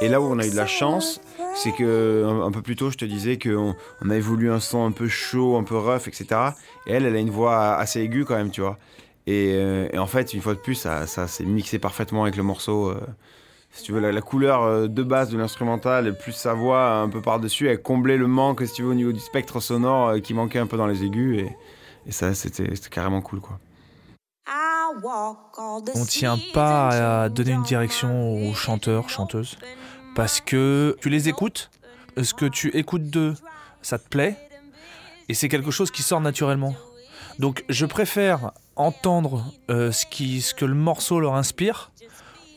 Et 0.00 0.08
là 0.08 0.20
où 0.20 0.24
on 0.24 0.38
a 0.38 0.46
eu 0.46 0.50
de 0.50 0.56
la 0.56 0.66
chance, 0.66 1.20
c'est 1.54 1.72
que 1.72 2.42
un, 2.44 2.50
peu 2.50 2.62
plus 2.62 2.76
tôt, 2.76 2.90
je 2.90 2.96
te 2.96 3.04
disais 3.04 3.38
qu'on 3.38 3.76
on 4.00 4.10
avait 4.10 4.20
voulu 4.20 4.50
un 4.50 4.60
son 4.60 4.84
un 4.84 4.90
peu 4.90 5.08
chaud, 5.08 5.56
un 5.56 5.64
peu 5.64 5.76
rough, 5.76 6.08
etc. 6.08 6.26
Et 6.86 6.92
elle, 6.92 7.06
elle 7.06 7.14
a 7.14 7.20
une 7.20 7.30
voix 7.30 7.76
assez 7.76 8.00
aiguë 8.00 8.24
quand 8.24 8.36
même, 8.36 8.50
tu 8.50 8.62
vois. 8.62 8.78
Et, 9.26 9.52
euh, 9.54 9.88
et 9.92 9.98
en 9.98 10.06
fait, 10.06 10.34
une 10.34 10.40
fois 10.40 10.54
de 10.54 10.58
plus, 10.58 10.74
ça, 10.74 11.06
s'est 11.06 11.44
mixé 11.44 11.78
parfaitement 11.78 12.22
avec 12.22 12.36
le 12.36 12.42
morceau. 12.42 12.90
euh. 12.90 13.00
si 13.70 13.84
tu 13.84 13.92
veux, 13.92 14.00
la, 14.00 14.20
couleur 14.20 14.62
euh, 14.62 14.88
de 14.88 15.02
base 15.02 15.30
de 15.30 15.38
l'instrumental, 15.38 16.16
plus 16.18 16.32
sa 16.32 16.54
voix 16.54 16.96
un 16.96 17.08
peu 17.08 17.20
par-dessus, 17.20 17.68
elle 17.68 17.80
comblait 17.80 18.16
le 18.16 18.26
manque, 18.26 18.62
si 18.66 18.72
tu 18.72 18.82
veux, 18.82 18.90
au 18.90 18.94
niveau 18.94 19.12
du 19.12 19.20
spectre 19.20 19.60
sonore 19.60 20.20
qui 20.22 20.34
manquait 20.34 20.58
un 20.58 20.66
peu 20.66 20.76
dans 20.76 20.86
les 20.86 21.04
aigus. 21.04 21.46
Et, 22.06 22.10
ça, 22.10 22.34
c'était 22.34 22.68
carrément 22.90 23.20
cool, 23.20 23.40
quoi. 23.40 23.60
On 25.94 26.04
tient 26.04 26.36
seasons 26.36 26.52
pas 26.52 27.22
à 27.24 27.28
donner 27.28 27.52
une 27.52 27.62
direction 27.62 28.48
aux 28.48 28.54
chanteurs, 28.54 29.08
chanteuses. 29.08 29.56
Parce 30.14 30.40
que 30.40 30.96
tu 31.00 31.08
les 31.08 31.28
écoutes, 31.28 31.70
ce 32.20 32.34
que 32.34 32.46
tu 32.46 32.68
écoutes 32.76 33.08
d'eux, 33.08 33.34
ça 33.80 33.98
te 33.98 34.08
plaît, 34.08 34.36
et 35.28 35.34
c'est 35.34 35.48
quelque 35.48 35.70
chose 35.70 35.90
qui 35.90 36.02
sort 36.02 36.20
naturellement. 36.20 36.74
Donc 37.38 37.64
je 37.68 37.86
préfère 37.86 38.52
entendre 38.76 39.44
euh, 39.70 39.92
ce 39.92 40.54
que 40.54 40.64
le 40.64 40.74
morceau 40.74 41.20
leur 41.20 41.34
inspire, 41.34 41.91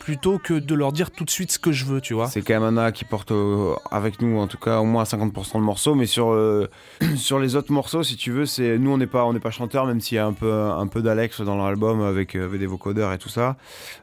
plutôt 0.06 0.38
que 0.38 0.54
de 0.54 0.76
leur 0.76 0.92
dire 0.92 1.10
tout 1.10 1.26
de 1.26 1.32
suite 1.32 1.52
ce 1.52 1.58
que 1.58 1.72
je 1.72 1.84
veux, 1.84 2.00
tu 2.00 2.14
vois. 2.14 2.28
C'est 2.28 2.44
quand 2.44 2.54
même 2.54 2.64
Anna 2.64 2.92
qui 2.92 3.06
porte 3.06 3.32
euh, 3.32 3.74
avec 3.90 4.22
nous, 4.22 4.38
en 4.38 4.46
tout 4.46 4.60
cas, 4.60 4.80
au 4.80 4.84
moins 4.84 5.02
à 5.02 5.06
50% 5.06 5.56
le 5.56 5.62
morceau. 5.62 5.96
Mais 5.96 6.06
sur, 6.06 6.32
euh, 6.32 6.70
sur 7.16 7.40
les 7.40 7.56
autres 7.56 7.72
morceaux, 7.72 8.04
si 8.04 8.16
tu 8.16 8.30
veux, 8.32 8.46
c'est 8.46 8.78
nous, 8.78 8.92
on 8.92 9.00
n'est 9.00 9.08
pas, 9.08 9.26
on 9.26 9.34
n'est 9.34 9.40
pas 9.40 9.50
chanteur, 9.50 9.88
même 9.88 10.00
s'il 10.00 10.18
y 10.18 10.20
a 10.20 10.28
un 10.28 10.34
peu, 10.34 10.54
un 10.54 10.86
peu 10.86 11.02
d'Alex 11.02 11.42
dans 11.42 11.58
l'album 11.58 12.04
avec, 12.04 12.36
euh, 12.36 12.46
avec 12.46 12.60
des 12.60 12.68
vocodeurs 12.68 13.14
et 13.14 13.18
tout 13.18 13.30
ça. 13.30 13.58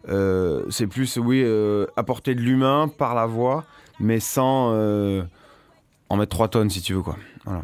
Euh, 0.09 0.65
c'est 0.71 0.89
plus, 0.89 1.19
oui, 1.19 1.41
euh, 1.45 1.87
apporter 1.97 2.35
de 2.35 2.41
l'humain 2.41 2.89
par 2.89 3.15
la 3.15 3.27
voix, 3.27 3.65
mais 4.01 4.19
sans 4.19 4.73
euh, 4.75 5.23
en 6.09 6.17
mettre 6.17 6.31
3 6.31 6.49
tonnes, 6.49 6.69
si 6.71 6.83
tu 6.83 6.95
veux, 6.95 7.03
quoi. 7.03 7.17
Voilà. 7.45 7.63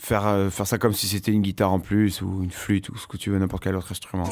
Faire, 0.00 0.26
euh, 0.26 0.50
faire 0.50 0.66
ça 0.66 0.78
comme 0.78 0.94
si 0.94 1.06
c'était 1.06 1.30
une 1.30 1.42
guitare 1.42 1.72
en 1.72 1.78
plus, 1.78 2.22
ou 2.22 2.42
une 2.42 2.50
flûte, 2.50 2.88
ou 2.88 2.98
ce 2.98 3.06
que 3.06 3.16
tu 3.16 3.30
veux, 3.30 3.38
n'importe 3.38 3.62
quel 3.62 3.76
autre 3.76 3.92
instrument. 3.92 4.28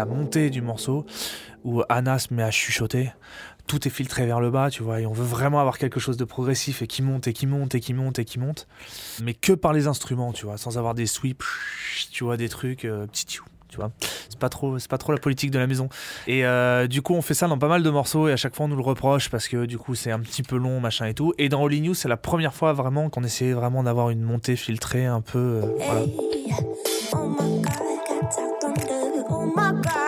La 0.00 0.06
montée 0.06 0.48
du 0.48 0.62
morceau 0.62 1.04
où 1.62 1.82
Anna 1.90 2.18
se 2.18 2.32
met 2.32 2.42
à 2.42 2.50
chuchoter. 2.50 3.12
Tout 3.66 3.86
est 3.86 3.90
filtré 3.90 4.24
vers 4.24 4.40
le 4.40 4.50
bas, 4.50 4.70
tu 4.70 4.82
vois, 4.82 4.98
et 5.02 5.06
on 5.06 5.12
veut 5.12 5.26
vraiment 5.26 5.60
avoir 5.60 5.76
quelque 5.76 6.00
chose 6.00 6.16
de 6.16 6.24
progressif 6.24 6.80
et 6.80 6.86
qui 6.86 7.02
monte 7.02 7.28
et 7.28 7.34
qui 7.34 7.46
monte 7.46 7.74
et 7.74 7.80
qui 7.80 7.92
monte 7.92 8.18
et 8.18 8.24
qui 8.24 8.38
monte, 8.38 8.66
mais 9.22 9.34
que 9.34 9.52
par 9.52 9.74
les 9.74 9.86
instruments, 9.88 10.32
tu 10.32 10.46
vois, 10.46 10.56
sans 10.56 10.78
avoir 10.78 10.94
des 10.94 11.04
sweeps, 11.04 11.44
tu 12.10 12.24
vois, 12.24 12.38
des 12.38 12.48
trucs, 12.48 12.86
euh, 12.86 13.06
petits 13.06 13.26
tiou, 13.26 13.44
tu 13.68 13.76
vois. 13.76 13.92
C'est 14.30 14.38
pas 14.38 14.48
trop, 14.48 14.78
c'est 14.78 14.90
pas 14.90 14.96
trop 14.96 15.12
la 15.12 15.18
politique 15.18 15.50
de 15.50 15.58
la 15.58 15.66
maison. 15.66 15.90
Et 16.26 16.46
euh, 16.46 16.86
du 16.86 17.02
coup, 17.02 17.12
on 17.12 17.20
fait 17.20 17.34
ça 17.34 17.46
dans 17.46 17.58
pas 17.58 17.68
mal 17.68 17.82
de 17.82 17.90
morceaux 17.90 18.26
et 18.26 18.32
à 18.32 18.36
chaque 18.36 18.56
fois 18.56 18.64
on 18.64 18.68
nous 18.68 18.76
le 18.76 18.82
reproche 18.82 19.28
parce 19.28 19.46
que 19.46 19.66
du 19.66 19.76
coup 19.76 19.94
c'est 19.94 20.10
un 20.10 20.20
petit 20.20 20.42
peu 20.42 20.56
long, 20.56 20.80
machin 20.80 21.04
et 21.04 21.14
tout. 21.14 21.34
Et 21.36 21.50
dans 21.50 21.62
Holy 21.62 21.82
News, 21.82 21.94
c'est 21.94 22.08
la 22.08 22.16
première 22.16 22.54
fois 22.54 22.72
vraiment 22.72 23.10
qu'on 23.10 23.22
essayait 23.22 23.52
vraiment 23.52 23.82
d'avoir 23.82 24.08
une 24.08 24.22
montée 24.22 24.56
filtrée 24.56 25.04
un 25.04 25.20
peu, 25.20 25.60
euh, 25.62 26.06
oh 27.12 27.89
my 29.54 29.72
God, 29.72 29.99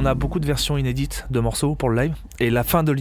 On 0.00 0.06
a 0.06 0.14
beaucoup 0.14 0.38
de 0.38 0.46
versions 0.46 0.78
inédites 0.78 1.26
de 1.28 1.40
morceaux 1.40 1.74
pour 1.74 1.88
le 1.88 2.00
live. 2.00 2.14
Et 2.38 2.50
la 2.50 2.62
fin 2.62 2.84
de 2.84 2.92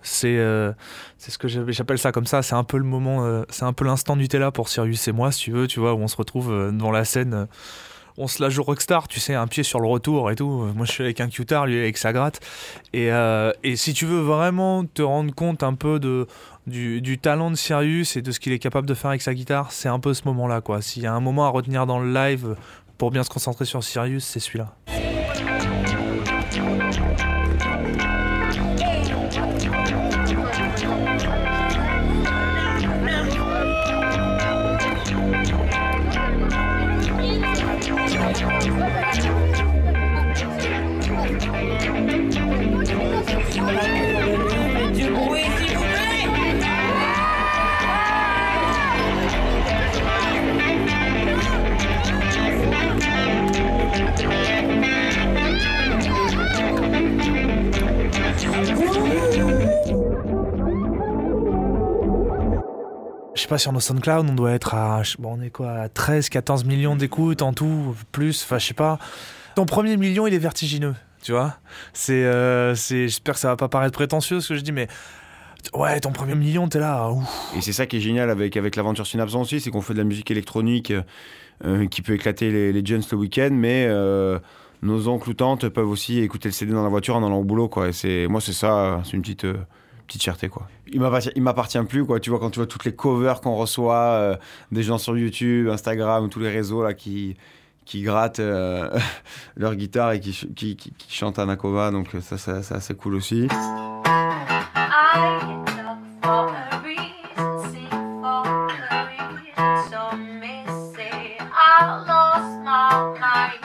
c'est 0.00 0.38
euh, 0.38 0.72
c'est 1.18 1.30
ce 1.30 1.36
que 1.36 1.48
j'appelle 1.48 1.98
ça 1.98 2.12
comme 2.12 2.24
ça. 2.24 2.40
C'est 2.40 2.54
un 2.54 2.64
peu 2.64 2.78
le 2.78 2.84
moment, 2.84 3.26
euh, 3.26 3.42
c'est 3.50 3.64
un 3.64 3.74
peu 3.74 3.84
l'instant 3.84 4.16
pour 4.54 4.70
Sirius 4.70 5.06
et 5.06 5.12
moi, 5.12 5.32
si 5.32 5.42
tu 5.42 5.50
veux, 5.50 5.66
tu 5.66 5.80
vois, 5.80 5.92
où 5.92 5.98
on 5.98 6.08
se 6.08 6.16
retrouve 6.16 6.50
euh, 6.50 6.72
devant 6.72 6.92
la 6.92 7.04
scène. 7.04 7.34
euh, 7.34 7.46
on 8.16 8.26
se 8.26 8.42
la 8.42 8.48
joue 8.48 8.62
rockstar, 8.62 9.06
tu 9.06 9.20
sais, 9.20 9.34
un 9.34 9.46
pied 9.46 9.64
sur 9.64 9.80
le 9.80 9.86
retour 9.86 10.30
et 10.30 10.34
tout. 10.34 10.48
Moi, 10.74 10.86
je 10.86 10.92
suis 10.92 11.04
avec 11.04 11.20
un 11.20 11.28
cutar, 11.28 11.66
lui 11.66 11.78
avec 11.78 11.98
sa 11.98 12.14
gratte. 12.14 12.40
Et, 12.94 13.10
et 13.62 13.76
si 13.76 13.92
tu 13.92 14.06
veux 14.06 14.20
vraiment 14.20 14.86
te 14.86 15.02
rendre 15.02 15.34
compte 15.34 15.62
un 15.62 15.74
peu 15.74 16.00
de, 16.00 16.26
du, 16.66 17.02
du 17.02 17.18
talent 17.18 17.50
de 17.50 17.56
Sirius 17.56 18.16
et 18.16 18.22
de 18.22 18.32
ce 18.32 18.40
qu'il 18.40 18.54
est 18.54 18.58
capable 18.58 18.88
de 18.88 18.94
faire 18.94 19.10
avec 19.10 19.20
sa 19.20 19.34
guitare, 19.34 19.70
c'est 19.72 19.90
un 19.90 20.00
peu 20.00 20.14
ce 20.14 20.22
moment-là, 20.24 20.62
quoi. 20.62 20.80
S'il 20.80 21.02
y 21.02 21.06
a 21.06 21.12
un 21.12 21.20
moment 21.20 21.44
à 21.44 21.50
retenir 21.50 21.84
dans 21.84 21.98
le 21.98 22.10
live 22.10 22.56
pour 22.96 23.10
bien 23.10 23.22
se 23.22 23.28
concentrer 23.28 23.66
sur 23.66 23.84
Sirius, 23.84 24.24
c'est 24.24 24.40
celui-là. 24.40 24.74
Sur 63.58 63.72
nos 63.72 63.80
SoundCloud, 63.80 64.28
on 64.28 64.34
doit 64.34 64.52
être 64.52 64.74
à, 64.74 65.02
bon, 65.18 65.38
on 65.38 65.42
est 65.42 65.50
quoi, 65.50 65.72
à 65.72 65.88
13, 65.88 66.28
14 66.28 66.64
millions 66.64 66.96
d'écoutes 66.96 67.42
en 67.42 67.52
tout, 67.52 67.94
plus, 68.12 68.42
enfin, 68.42 68.58
je 68.58 68.66
sais 68.66 68.74
pas. 68.74 68.98
Ton 69.54 69.66
premier 69.66 69.96
million, 69.96 70.26
il 70.26 70.34
est 70.34 70.38
vertigineux, 70.38 70.94
tu 71.22 71.32
vois. 71.32 71.56
C'est, 71.92 72.24
euh, 72.24 72.74
c'est, 72.74 73.08
j'espère 73.08 73.34
que 73.34 73.40
ça 73.40 73.48
va 73.48 73.56
pas 73.56 73.68
paraître 73.68 73.94
prétentieux 73.94 74.40
ce 74.40 74.50
que 74.50 74.54
je 74.56 74.60
dis, 74.60 74.72
mais 74.72 74.88
ouais, 75.74 75.98
ton 76.00 76.12
premier 76.12 76.34
million, 76.34 76.68
t'es 76.68 76.78
là. 76.78 77.10
Ouf. 77.10 77.26
Et 77.56 77.60
c'est 77.60 77.72
ça 77.72 77.86
qui 77.86 77.96
est 77.96 78.00
génial 78.00 78.30
avec, 78.30 78.56
avec 78.56 78.76
l'aventure 78.76 79.06
Synapson 79.06 79.40
aussi, 79.40 79.60
c'est 79.60 79.70
qu'on 79.70 79.80
fait 79.82 79.94
de 79.94 79.98
la 79.98 80.04
musique 80.04 80.30
électronique 80.30 80.90
euh, 80.90 81.02
euh, 81.64 81.86
qui 81.86 82.02
peut 82.02 82.14
éclater 82.14 82.50
les, 82.50 82.72
les 82.72 82.82
le 82.82 83.16
week-end, 83.16 83.50
mais 83.52 83.88
nos 84.82 85.08
oncles 85.08 85.30
ou 85.30 85.34
tantes 85.34 85.68
peuvent 85.70 85.88
aussi 85.88 86.20
écouter 86.20 86.48
le 86.48 86.52
CD 86.52 86.72
dans 86.72 86.82
la 86.82 86.90
voiture 86.90 87.16
en 87.16 87.26
allant 87.26 87.38
au 87.38 87.44
boulot. 87.44 87.68
Quoi. 87.68 87.88
Et 87.88 87.92
c'est, 87.92 88.26
moi, 88.26 88.42
c'est 88.42 88.52
ça, 88.52 89.00
c'est 89.04 89.12
une 89.12 89.22
petite, 89.22 89.46
petite 90.06 90.22
fierté. 90.22 90.48
Quoi. 90.48 90.68
Il 90.86 91.00
m'appartient, 91.00 91.30
il 91.34 91.42
m'appartient 91.42 91.82
plus. 91.88 92.04
Quoi. 92.04 92.20
Tu 92.20 92.30
vois, 92.30 92.38
quand 92.38 92.50
tu 92.50 92.58
vois 92.58 92.66
toutes 92.66 92.84
les 92.84 92.94
covers 92.94 93.40
qu'on 93.40 93.56
reçoit, 93.56 93.94
euh, 93.96 94.36
des 94.72 94.82
gens 94.82 94.98
sur 94.98 95.16
YouTube, 95.16 95.68
Instagram, 95.68 96.28
tous 96.28 96.40
les 96.40 96.50
réseaux 96.50 96.82
là, 96.82 96.94
qui, 96.94 97.36
qui 97.84 98.02
grattent 98.02 98.40
euh, 98.40 98.90
leur 99.56 99.74
guitare 99.74 100.12
et 100.12 100.20
qui, 100.20 100.32
qui, 100.32 100.76
qui, 100.76 100.92
qui 100.92 101.14
chantent 101.14 101.38
Anakova, 101.38 101.90
donc 101.90 102.14
euh, 102.14 102.20
ça, 102.20 102.38
ça, 102.38 102.62
c'est 102.62 102.74
assez 102.74 102.94
cool 102.94 103.14
aussi. 103.14 103.48
I 103.48 103.50
look 105.66 105.98
for 106.22 106.48
a 106.52 106.80
reason, 106.84 107.72
seek 107.72 107.90
for 107.90 108.46
a 108.90 108.92
reason. 109.10 109.90
Some 109.90 110.40
may 110.40 110.64
say 110.94 111.36
I 111.40 111.42
lost 112.06 112.52
my 112.64 113.18
mind. 113.18 113.60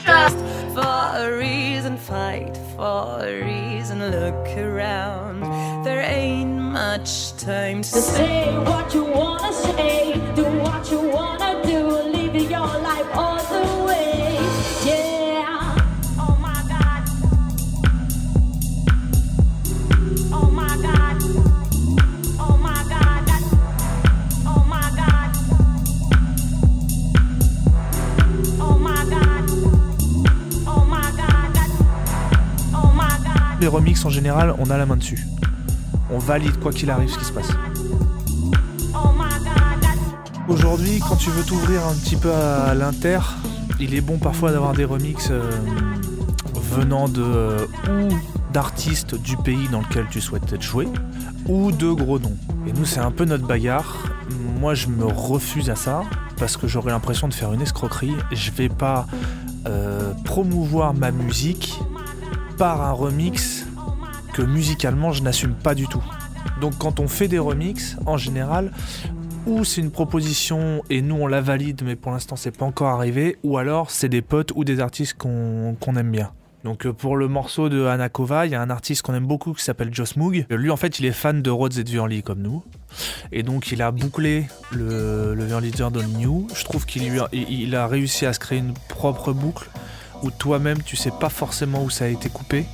Trust 0.00 0.38
for 0.74 0.96
a 1.16 1.18
reason, 1.38 1.96
fight 1.96 2.56
for 2.76 3.20
a 3.20 3.22
reason, 3.44 3.98
look 4.10 4.48
around. 4.58 5.25
Ain't 6.08 6.60
much 6.60 7.36
time 7.36 7.82
to 7.82 7.88
say. 7.88 8.14
say 8.14 8.58
what 8.58 8.94
you 8.94 9.02
wanna 9.04 9.52
say, 9.52 10.12
do 10.36 10.44
what 10.62 10.88
you 10.88 11.00
wanna 11.00 11.60
do, 11.64 11.88
live 12.12 12.36
your 12.48 12.60
life 12.60 13.06
all 13.12 13.38
the 13.38 13.84
way. 13.84 14.38
Yeah. 14.84 15.74
Oh 16.20 16.36
my 16.40 16.62
god. 16.68 17.02
Oh 20.32 20.48
my 20.48 20.76
god. 20.86 21.16
Oh 22.38 22.56
my 22.56 22.84
god. 22.88 23.42
Oh 24.46 24.64
my 24.64 24.88
god. 25.00 25.30
Oh 28.60 28.78
my 28.78 29.04
god. 29.10 29.44
Oh 30.70 30.84
my 30.86 31.10
god. 31.16 31.70
Oh 32.76 32.92
my 32.94 33.18
god. 33.24 33.60
Les 33.60 33.66
remixes 33.66 34.04
en 34.06 34.10
général, 34.10 34.54
on 34.60 34.70
a 34.70 34.78
la 34.78 34.86
main 34.86 34.96
dessus. 34.96 35.18
On 36.16 36.18
valide 36.18 36.58
quoi 36.60 36.72
qu'il 36.72 36.88
arrive 36.88 37.10
ce 37.10 37.18
qui 37.18 37.26
se 37.26 37.32
passe. 37.32 37.50
Aujourd'hui, 40.48 40.98
quand 41.06 41.16
tu 41.16 41.28
veux 41.28 41.44
t'ouvrir 41.44 41.86
un 41.86 41.92
petit 41.92 42.16
peu 42.16 42.32
à 42.32 42.72
l'inter, 42.72 43.18
il 43.80 43.94
est 43.94 44.00
bon 44.00 44.16
parfois 44.16 44.50
d'avoir 44.50 44.72
des 44.72 44.86
remixes 44.86 45.28
euh, 45.30 45.50
venant 46.54 47.10
de 47.10 47.22
euh, 47.22 47.66
ou 47.90 48.08
d'artistes 48.50 49.14
du 49.14 49.36
pays 49.36 49.68
dans 49.68 49.82
lequel 49.82 50.06
tu 50.10 50.22
souhaites 50.22 50.50
être 50.54 50.62
joué, 50.62 50.88
ou 51.48 51.70
de 51.70 51.90
gros 51.90 52.18
noms. 52.18 52.38
Et 52.66 52.72
nous, 52.72 52.86
c'est 52.86 53.00
un 53.00 53.10
peu 53.10 53.26
notre 53.26 53.46
bagarre. 53.46 53.96
Moi, 54.58 54.72
je 54.72 54.86
me 54.86 55.04
refuse 55.04 55.68
à 55.68 55.76
ça 55.76 56.00
parce 56.38 56.56
que 56.56 56.66
j'aurais 56.66 56.92
l'impression 56.92 57.28
de 57.28 57.34
faire 57.34 57.52
une 57.52 57.60
escroquerie. 57.60 58.14
Je 58.32 58.50
vais 58.52 58.70
pas 58.70 59.06
euh, 59.68 60.14
promouvoir 60.24 60.94
ma 60.94 61.10
musique 61.10 61.78
par 62.56 62.80
un 62.80 62.92
remix 62.92 63.65
musicalement 64.42 65.12
je 65.12 65.22
n'assume 65.22 65.54
pas 65.54 65.74
du 65.74 65.86
tout. 65.86 66.04
Donc 66.60 66.78
quand 66.78 67.00
on 67.00 67.08
fait 67.08 67.28
des 67.28 67.38
remixes, 67.38 67.96
en 68.06 68.16
général, 68.16 68.72
ou 69.46 69.64
c'est 69.64 69.80
une 69.80 69.90
proposition 69.90 70.82
et 70.90 71.02
nous 71.02 71.16
on 71.16 71.26
la 71.26 71.40
valide 71.40 71.82
mais 71.84 71.96
pour 71.96 72.12
l'instant 72.12 72.36
c'est 72.36 72.56
pas 72.56 72.64
encore 72.64 72.88
arrivé, 72.88 73.38
ou 73.42 73.58
alors 73.58 73.90
c'est 73.90 74.08
des 74.08 74.22
potes 74.22 74.52
ou 74.54 74.64
des 74.64 74.80
artistes 74.80 75.14
qu'on 75.14 75.96
aime 75.96 76.10
bien. 76.10 76.32
Donc 76.64 76.84
euh, 76.84 76.92
pour 76.92 77.16
le 77.16 77.28
morceau 77.28 77.68
de 77.68 77.84
Anakova, 77.84 78.44
il 78.44 78.50
y 78.50 78.56
a 78.56 78.60
un 78.60 78.70
artiste 78.70 79.02
qu'on 79.02 79.14
aime 79.14 79.26
beaucoup 79.26 79.52
qui 79.52 79.62
s'appelle 79.62 79.94
Joss 79.94 80.16
Moog. 80.16 80.46
Lui 80.50 80.70
en 80.70 80.76
fait 80.76 80.98
il 80.98 81.06
est 81.06 81.12
fan 81.12 81.40
de 81.40 81.50
Rhodes 81.50 81.78
et 81.78 81.84
de 81.84 81.90
Vurly 81.90 82.24
comme 82.24 82.40
nous. 82.40 82.64
Et 83.30 83.44
donc 83.44 83.70
il 83.70 83.82
a 83.82 83.92
bouclé 83.92 84.46
le, 84.72 85.34
le 85.34 85.44
Vurly 85.44 85.70
de 85.70 86.18
New. 86.18 86.48
Je 86.54 86.64
trouve 86.64 86.84
qu'il 86.84 87.04
il 87.32 87.76
a 87.76 87.86
réussi 87.86 88.26
à 88.26 88.32
se 88.32 88.40
créer 88.40 88.58
une 88.58 88.74
propre 88.88 89.32
boucle 89.32 89.70
où 90.22 90.30
toi-même 90.30 90.82
tu 90.82 90.96
sais 90.96 91.10
pas 91.10 91.28
forcément 91.28 91.82
où 91.84 91.90
ça 91.90 92.04
a 92.06 92.08
été 92.08 92.28
coupé. 92.28 92.64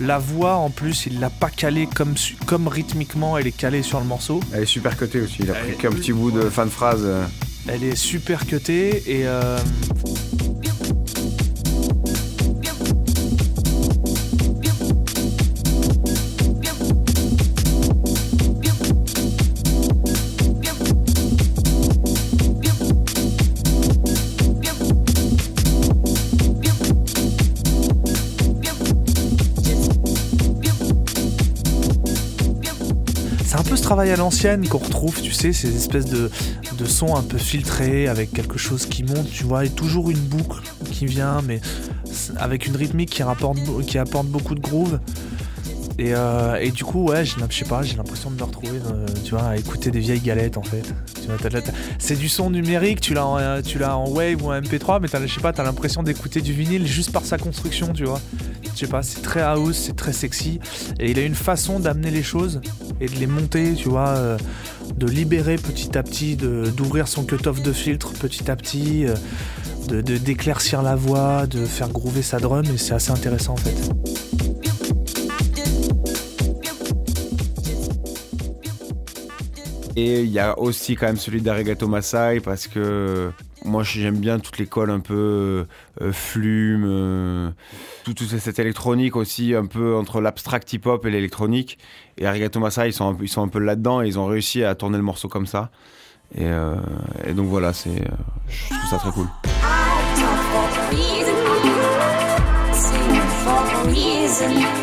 La 0.00 0.18
voix 0.18 0.54
en 0.56 0.70
plus 0.70 1.06
il 1.06 1.20
l'a 1.20 1.30
pas 1.30 1.50
calée 1.50 1.88
comme, 1.94 2.68
rythmiquement 2.68 3.38
elle 3.38 3.46
est 3.46 3.56
calée 3.56 3.82
sur 3.82 4.00
le 4.00 4.06
morceau. 4.06 4.40
Elle 4.52 4.62
est 4.62 4.66
super 4.66 4.96
cotée 4.96 5.20
aussi. 5.20 5.36
Il 5.40 5.50
a 5.50 5.54
Elle 5.56 5.74
pris 5.74 5.76
qu'un 5.76 5.90
petit 5.90 6.12
bout 6.12 6.30
de 6.30 6.42
fin 6.48 6.64
de 6.64 6.70
phrase. 6.70 7.02
euh. 7.02 7.24
Elle 7.68 7.84
est 7.84 7.94
super 7.96 8.44
cutée 8.46 9.04
et 9.06 9.26
euh, 9.26 9.56
travail 33.92 34.10
à 34.10 34.16
l'ancienne 34.16 34.66
qu'on 34.66 34.78
retrouve, 34.78 35.20
tu 35.20 35.32
sais, 35.32 35.52
ces 35.52 35.76
espèces 35.76 36.06
de, 36.06 36.30
de 36.78 36.84
sons 36.86 37.14
un 37.14 37.22
peu 37.22 37.36
filtrés 37.36 38.08
avec 38.08 38.32
quelque 38.32 38.56
chose 38.56 38.86
qui 38.86 39.02
monte, 39.02 39.30
tu 39.30 39.44
vois, 39.44 39.66
et 39.66 39.68
toujours 39.68 40.10
une 40.10 40.16
boucle 40.16 40.62
qui 40.90 41.04
vient, 41.04 41.42
mais 41.46 41.60
avec 42.38 42.66
une 42.66 42.74
rythmique 42.74 43.10
qui, 43.10 43.22
rapporte, 43.22 43.58
qui 43.86 43.98
apporte 43.98 44.28
beaucoup 44.28 44.54
de 44.54 44.60
groove. 44.60 44.98
Et, 45.98 46.14
euh, 46.14 46.70
du 46.70 46.84
coup, 46.84 47.04
ouais, 47.04 47.26
je 47.26 47.34
sais 47.50 47.66
pas, 47.66 47.82
j'ai 47.82 47.98
l'impression 47.98 48.30
de 48.30 48.36
me 48.36 48.44
retrouver, 48.44 48.78
tu 49.26 49.32
vois, 49.32 49.42
à 49.42 49.56
écouter 49.58 49.90
des 49.90 50.00
vieilles 50.00 50.20
galettes 50.20 50.56
en 50.56 50.62
fait. 50.62 50.94
C'est 51.98 52.16
du 52.16 52.30
son 52.30 52.48
numérique, 52.48 53.02
tu 53.02 53.12
l'as 53.12 53.26
en, 53.26 53.38
euh, 53.38 53.60
tu 53.60 53.84
en 53.84 54.08
wave 54.08 54.42
ou 54.42 54.52
en 54.52 54.58
MP3, 54.58 55.00
mais 55.02 55.08
t'as, 55.08 55.20
je 55.26 55.34
sais 55.34 55.42
pas, 55.42 55.52
t'as 55.52 55.64
l'impression 55.64 56.02
d'écouter 56.02 56.40
du 56.40 56.54
vinyle 56.54 56.86
juste 56.86 57.12
par 57.12 57.26
sa 57.26 57.36
construction, 57.36 57.92
tu 57.92 58.04
vois. 58.04 58.22
Je 58.74 58.80
sais 58.80 58.86
pas, 58.86 59.02
c'est 59.02 59.20
très 59.20 59.42
house, 59.42 59.76
c'est 59.76 59.96
très 59.96 60.12
sexy, 60.12 60.58
et 60.98 61.10
il 61.10 61.18
a 61.18 61.22
une 61.22 61.34
façon 61.34 61.78
d'amener 61.78 62.10
les 62.10 62.22
choses 62.22 62.60
et 63.00 63.06
de 63.06 63.14
les 63.16 63.26
monter, 63.26 63.74
tu 63.74 63.88
vois, 63.88 64.08
euh, 64.08 64.38
de 64.96 65.06
libérer 65.06 65.56
petit 65.56 65.96
à 65.96 66.02
petit, 66.02 66.36
d'ouvrir 66.36 67.06
son 67.06 67.24
cut-off 67.24 67.62
de 67.62 67.72
filtre 67.72 68.12
petit 68.12 68.50
à 68.50 68.56
petit, 68.56 69.06
euh, 69.06 69.14
de, 69.88 70.00
d'éclaircir 70.00 70.82
la 70.82 70.96
voix, 70.96 71.46
de 71.46 71.64
faire 71.64 71.90
groover 71.90 72.22
sa 72.22 72.38
drum, 72.38 72.64
et 72.64 72.78
c'est 72.78 72.94
assez 72.94 73.10
intéressant 73.10 73.52
en 73.52 73.56
fait. 73.56 73.76
Et 79.94 80.22
il 80.22 80.30
y 80.30 80.38
a 80.38 80.58
aussi 80.58 80.96
quand 80.96 81.06
même 81.06 81.18
celui 81.18 81.42
d'Arigato 81.42 81.86
Masai 81.86 82.40
parce 82.40 82.66
que 82.66 83.30
moi 83.64 83.82
j'aime 83.82 84.16
bien 84.16 84.38
toute 84.38 84.56
l'école 84.56 84.90
un 84.90 85.00
peu 85.00 85.66
euh, 86.00 86.12
flume, 86.12 87.52
tout, 88.04 88.14
toute 88.14 88.28
cette 88.28 88.58
électronique 88.58 89.16
aussi 89.16 89.54
un 89.54 89.66
peu 89.66 89.96
entre 89.96 90.20
l'abstract 90.20 90.72
hip-hop 90.72 91.04
et 91.06 91.10
l'électronique. 91.10 91.78
Et 92.18 92.26
Arigato 92.26 92.60
Masai 92.60 92.88
ils 92.88 92.92
sont 92.92 93.14
un 93.14 93.16
ils 93.20 93.28
sont 93.28 93.42
un 93.42 93.48
peu 93.48 93.58
là-dedans 93.58 94.02
et 94.02 94.08
ils 94.08 94.18
ont 94.18 94.26
réussi 94.26 94.64
à 94.64 94.74
tourner 94.74 94.96
le 94.96 95.02
morceau 95.02 95.28
comme 95.28 95.46
ça. 95.46 95.70
Et, 96.34 96.46
euh, 96.46 96.76
donc 97.34 97.46
voilà, 97.46 97.72
c'est, 97.72 97.90
euh, 97.90 98.14
je 98.48 98.74
trouve 98.74 98.90
ça 98.90 98.98
très 98.98 99.10
cool. 99.10 99.26
Reason. 103.84 104.82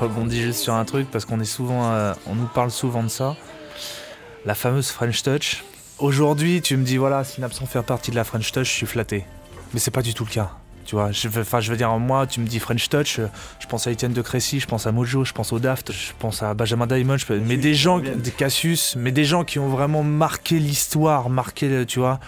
Rebondis 0.00 0.40
juste 0.42 0.60
sur 0.60 0.74
un 0.74 0.84
truc 0.84 1.10
parce 1.10 1.24
qu'on 1.24 1.40
est 1.40 1.44
souvent, 1.44 1.90
euh, 1.92 2.12
on 2.26 2.34
nous 2.34 2.46
parle 2.46 2.70
souvent 2.70 3.02
de 3.02 3.08
ça, 3.08 3.36
la 4.46 4.54
fameuse 4.54 4.88
French 4.90 5.22
Touch. 5.22 5.64
Aujourd'hui, 5.98 6.60
tu 6.62 6.76
me 6.76 6.84
dis 6.84 6.96
voilà, 6.96 7.24
Synapson 7.24 7.66
fait 7.66 7.82
partie 7.82 8.10
de 8.10 8.16
la 8.16 8.24
French 8.24 8.52
Touch, 8.52 8.68
je 8.68 8.72
suis 8.74 8.86
flatté, 8.86 9.24
mais 9.74 9.80
c'est 9.80 9.90
pas 9.90 10.02
du 10.02 10.14
tout 10.14 10.24
le 10.24 10.30
cas. 10.30 10.50
Tu 10.84 10.94
vois, 10.94 11.12
je 11.12 11.28
veux, 11.28 11.42
enfin, 11.42 11.60
je 11.60 11.70
veux 11.70 11.76
dire, 11.76 11.90
moi, 11.98 12.26
tu 12.26 12.40
me 12.40 12.46
dis 12.46 12.58
French 12.60 12.88
Touch, 12.88 13.18
euh, 13.18 13.26
je 13.60 13.66
pense 13.66 13.86
à 13.86 13.90
Étienne 13.90 14.14
de 14.14 14.22
Crécy, 14.22 14.58
je 14.58 14.66
pense 14.66 14.86
à 14.86 14.92
Mojo, 14.92 15.22
je 15.22 15.34
pense 15.34 15.52
au 15.52 15.58
Daft, 15.58 15.92
je 15.92 16.12
pense 16.18 16.42
à 16.42 16.54
Benjamin 16.54 16.86
Diamond, 16.86 17.18
je 17.18 17.26
peux- 17.26 17.38
mais 17.38 17.58
des 17.58 17.74
gens, 17.74 17.98
des 17.98 18.30
Cassius, 18.30 18.96
mais 18.96 19.12
des 19.12 19.24
gens 19.26 19.44
qui 19.44 19.58
ont 19.58 19.68
vraiment 19.68 20.02
marqué 20.02 20.58
l'histoire, 20.58 21.28
marqué, 21.28 21.84
tu 21.86 21.98
vois. 21.98 22.20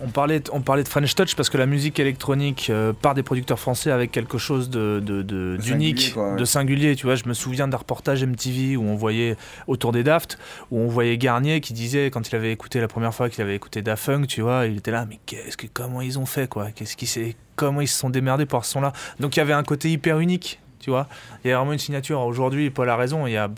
On 0.00 0.08
parlait, 0.10 0.42
on 0.52 0.60
parlait 0.60 0.84
de 0.84 0.88
French 0.88 1.14
Touch 1.16 1.34
parce 1.34 1.50
que 1.50 1.58
la 1.58 1.66
musique 1.66 1.98
électronique 1.98 2.68
euh, 2.70 2.92
par 2.92 3.14
des 3.14 3.24
producteurs 3.24 3.58
français 3.58 3.90
avec 3.90 4.12
quelque 4.12 4.38
chose 4.38 4.70
de, 4.70 5.00
de- 5.04 5.22
de- 5.22 5.56
De 5.56 5.62
d'unique, 5.62 6.14
de 6.36 6.44
singulier. 6.44 6.94
Tu 6.94 7.04
vois, 7.06 7.16
je 7.16 7.24
me 7.26 7.34
souviens 7.34 7.66
d'un 7.66 7.76
reportage 7.78 8.24
MTV 8.24 8.76
où 8.76 8.82
on 8.84 8.94
voyait 8.94 9.36
autour 9.66 9.90
des 9.90 10.04
Daft, 10.04 10.38
où 10.70 10.78
on 10.78 10.86
voyait 10.86 11.18
Garnier 11.18 11.60
qui 11.60 11.72
disait 11.72 12.10
quand 12.12 12.28
il 12.30 12.36
avait 12.36 12.52
écouté 12.52 12.80
la 12.80 12.86
première 12.86 13.12
fois 13.12 13.28
qu'il 13.28 13.42
avait 13.42 13.56
écouté 13.56 13.82
Daft 13.82 14.06
Punk, 14.06 14.28
tu 14.28 14.40
vois, 14.40 14.66
il 14.66 14.76
était 14.76 14.92
là, 14.92 15.04
mais 15.08 15.18
qu'est-ce 15.26 15.56
que 15.56 15.66
comment 15.66 16.00
ils 16.00 16.16
ont 16.18 16.26
fait 16.26 16.48
quoi? 16.48 16.70
Qu'est-ce 16.70 16.96
qui 16.96 17.06
s'est, 17.08 17.34
comment 17.56 17.80
ils 17.80 17.88
se 17.88 17.98
sont 17.98 18.10
démerdés 18.10 18.46
pour 18.46 18.64
ce 18.64 18.70
son-là? 18.72 18.92
Donc 19.18 19.34
il 19.34 19.40
y 19.40 19.42
avait 19.42 19.52
un 19.52 19.64
côté 19.64 19.90
hyper 19.90 20.20
unique, 20.20 20.60
tu 20.78 20.90
vois. 20.90 21.08
Il 21.44 21.48
y 21.48 21.52
a 21.52 21.56
vraiment 21.58 21.72
une 21.72 21.78
signature. 21.80 22.20
Aujourd'hui, 22.20 22.70
Paul 22.70 22.88
a 22.88 22.94
raison. 22.96 23.26
Il 23.26 23.32
y 23.32 23.36
a, 23.36 23.50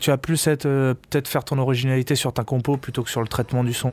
tu 0.00 0.08
vas 0.08 0.16
plus 0.16 0.48
euh, 0.48 0.94
peut-être 1.10 1.28
faire 1.28 1.44
ton 1.44 1.58
originalité 1.58 2.14
sur 2.14 2.32
ta 2.32 2.42
compo 2.42 2.78
plutôt 2.78 3.02
que 3.02 3.10
sur 3.10 3.20
le 3.20 3.28
traitement 3.28 3.64
du 3.64 3.74
son. 3.74 3.92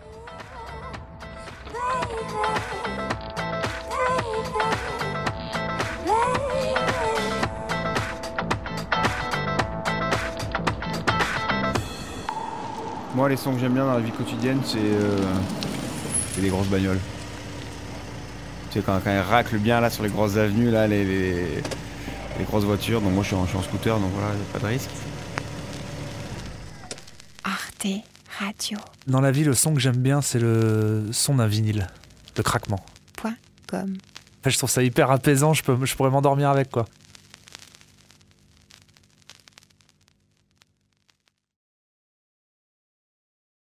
Les 13.36 13.42
sons 13.42 13.54
que 13.54 13.60
j'aime 13.60 13.74
bien 13.74 13.86
dans 13.86 13.96
la 13.96 14.00
vie 14.00 14.12
quotidienne, 14.12 14.62
c'est 14.64 14.78
euh, 14.78 15.18
c'est 16.34 16.40
les 16.40 16.48
grosses 16.48 16.68
bagnoles. 16.68 17.00
Tu 18.72 18.80
sais, 18.80 18.86
quand, 18.86 18.98
quand 19.04 19.10
elles 19.10 19.20
raclent 19.20 19.58
bien 19.58 19.82
là 19.82 19.90
sur 19.90 20.04
les 20.04 20.10
grosses 20.10 20.38
avenues, 20.38 20.72
là, 20.72 20.88
les, 20.88 21.04
les, 21.04 21.62
les 22.40 22.46
grosses 22.46 22.64
voitures. 22.64 23.02
Donc 23.02 23.12
moi, 23.12 23.24
je 23.24 23.28
suis 23.28 23.36
en, 23.36 23.44
je 23.44 23.50
suis 23.50 23.58
en 23.58 23.64
scooter, 23.64 24.00
donc 24.00 24.10
voilà, 24.14 24.34
y 24.34 24.38
a 24.38 24.54
pas 24.54 24.60
de 24.60 24.68
risque. 24.68 24.90
Arte 27.44 27.88
Radio. 28.40 28.78
Dans 29.06 29.20
la 29.20 29.32
vie, 29.32 29.44
le 29.44 29.54
son 29.54 29.74
que 29.74 29.82
j'aime 29.82 29.98
bien, 29.98 30.22
c'est 30.22 30.40
le 30.40 31.08
son 31.12 31.36
d'un 31.36 31.48
vinyle, 31.48 31.88
le 32.38 32.44
craquement. 32.44 32.80
Point 33.18 33.36
com. 33.68 33.98
Enfin, 34.40 34.50
je 34.50 34.58
trouve 34.58 34.70
ça 34.70 34.82
hyper 34.82 35.12
apaisant, 35.12 35.54
je, 35.54 35.62
peux, 35.62 35.78
je 35.86 35.94
pourrais 35.94 36.10
m'endormir 36.10 36.50
avec 36.52 36.72
quoi. 36.72 36.86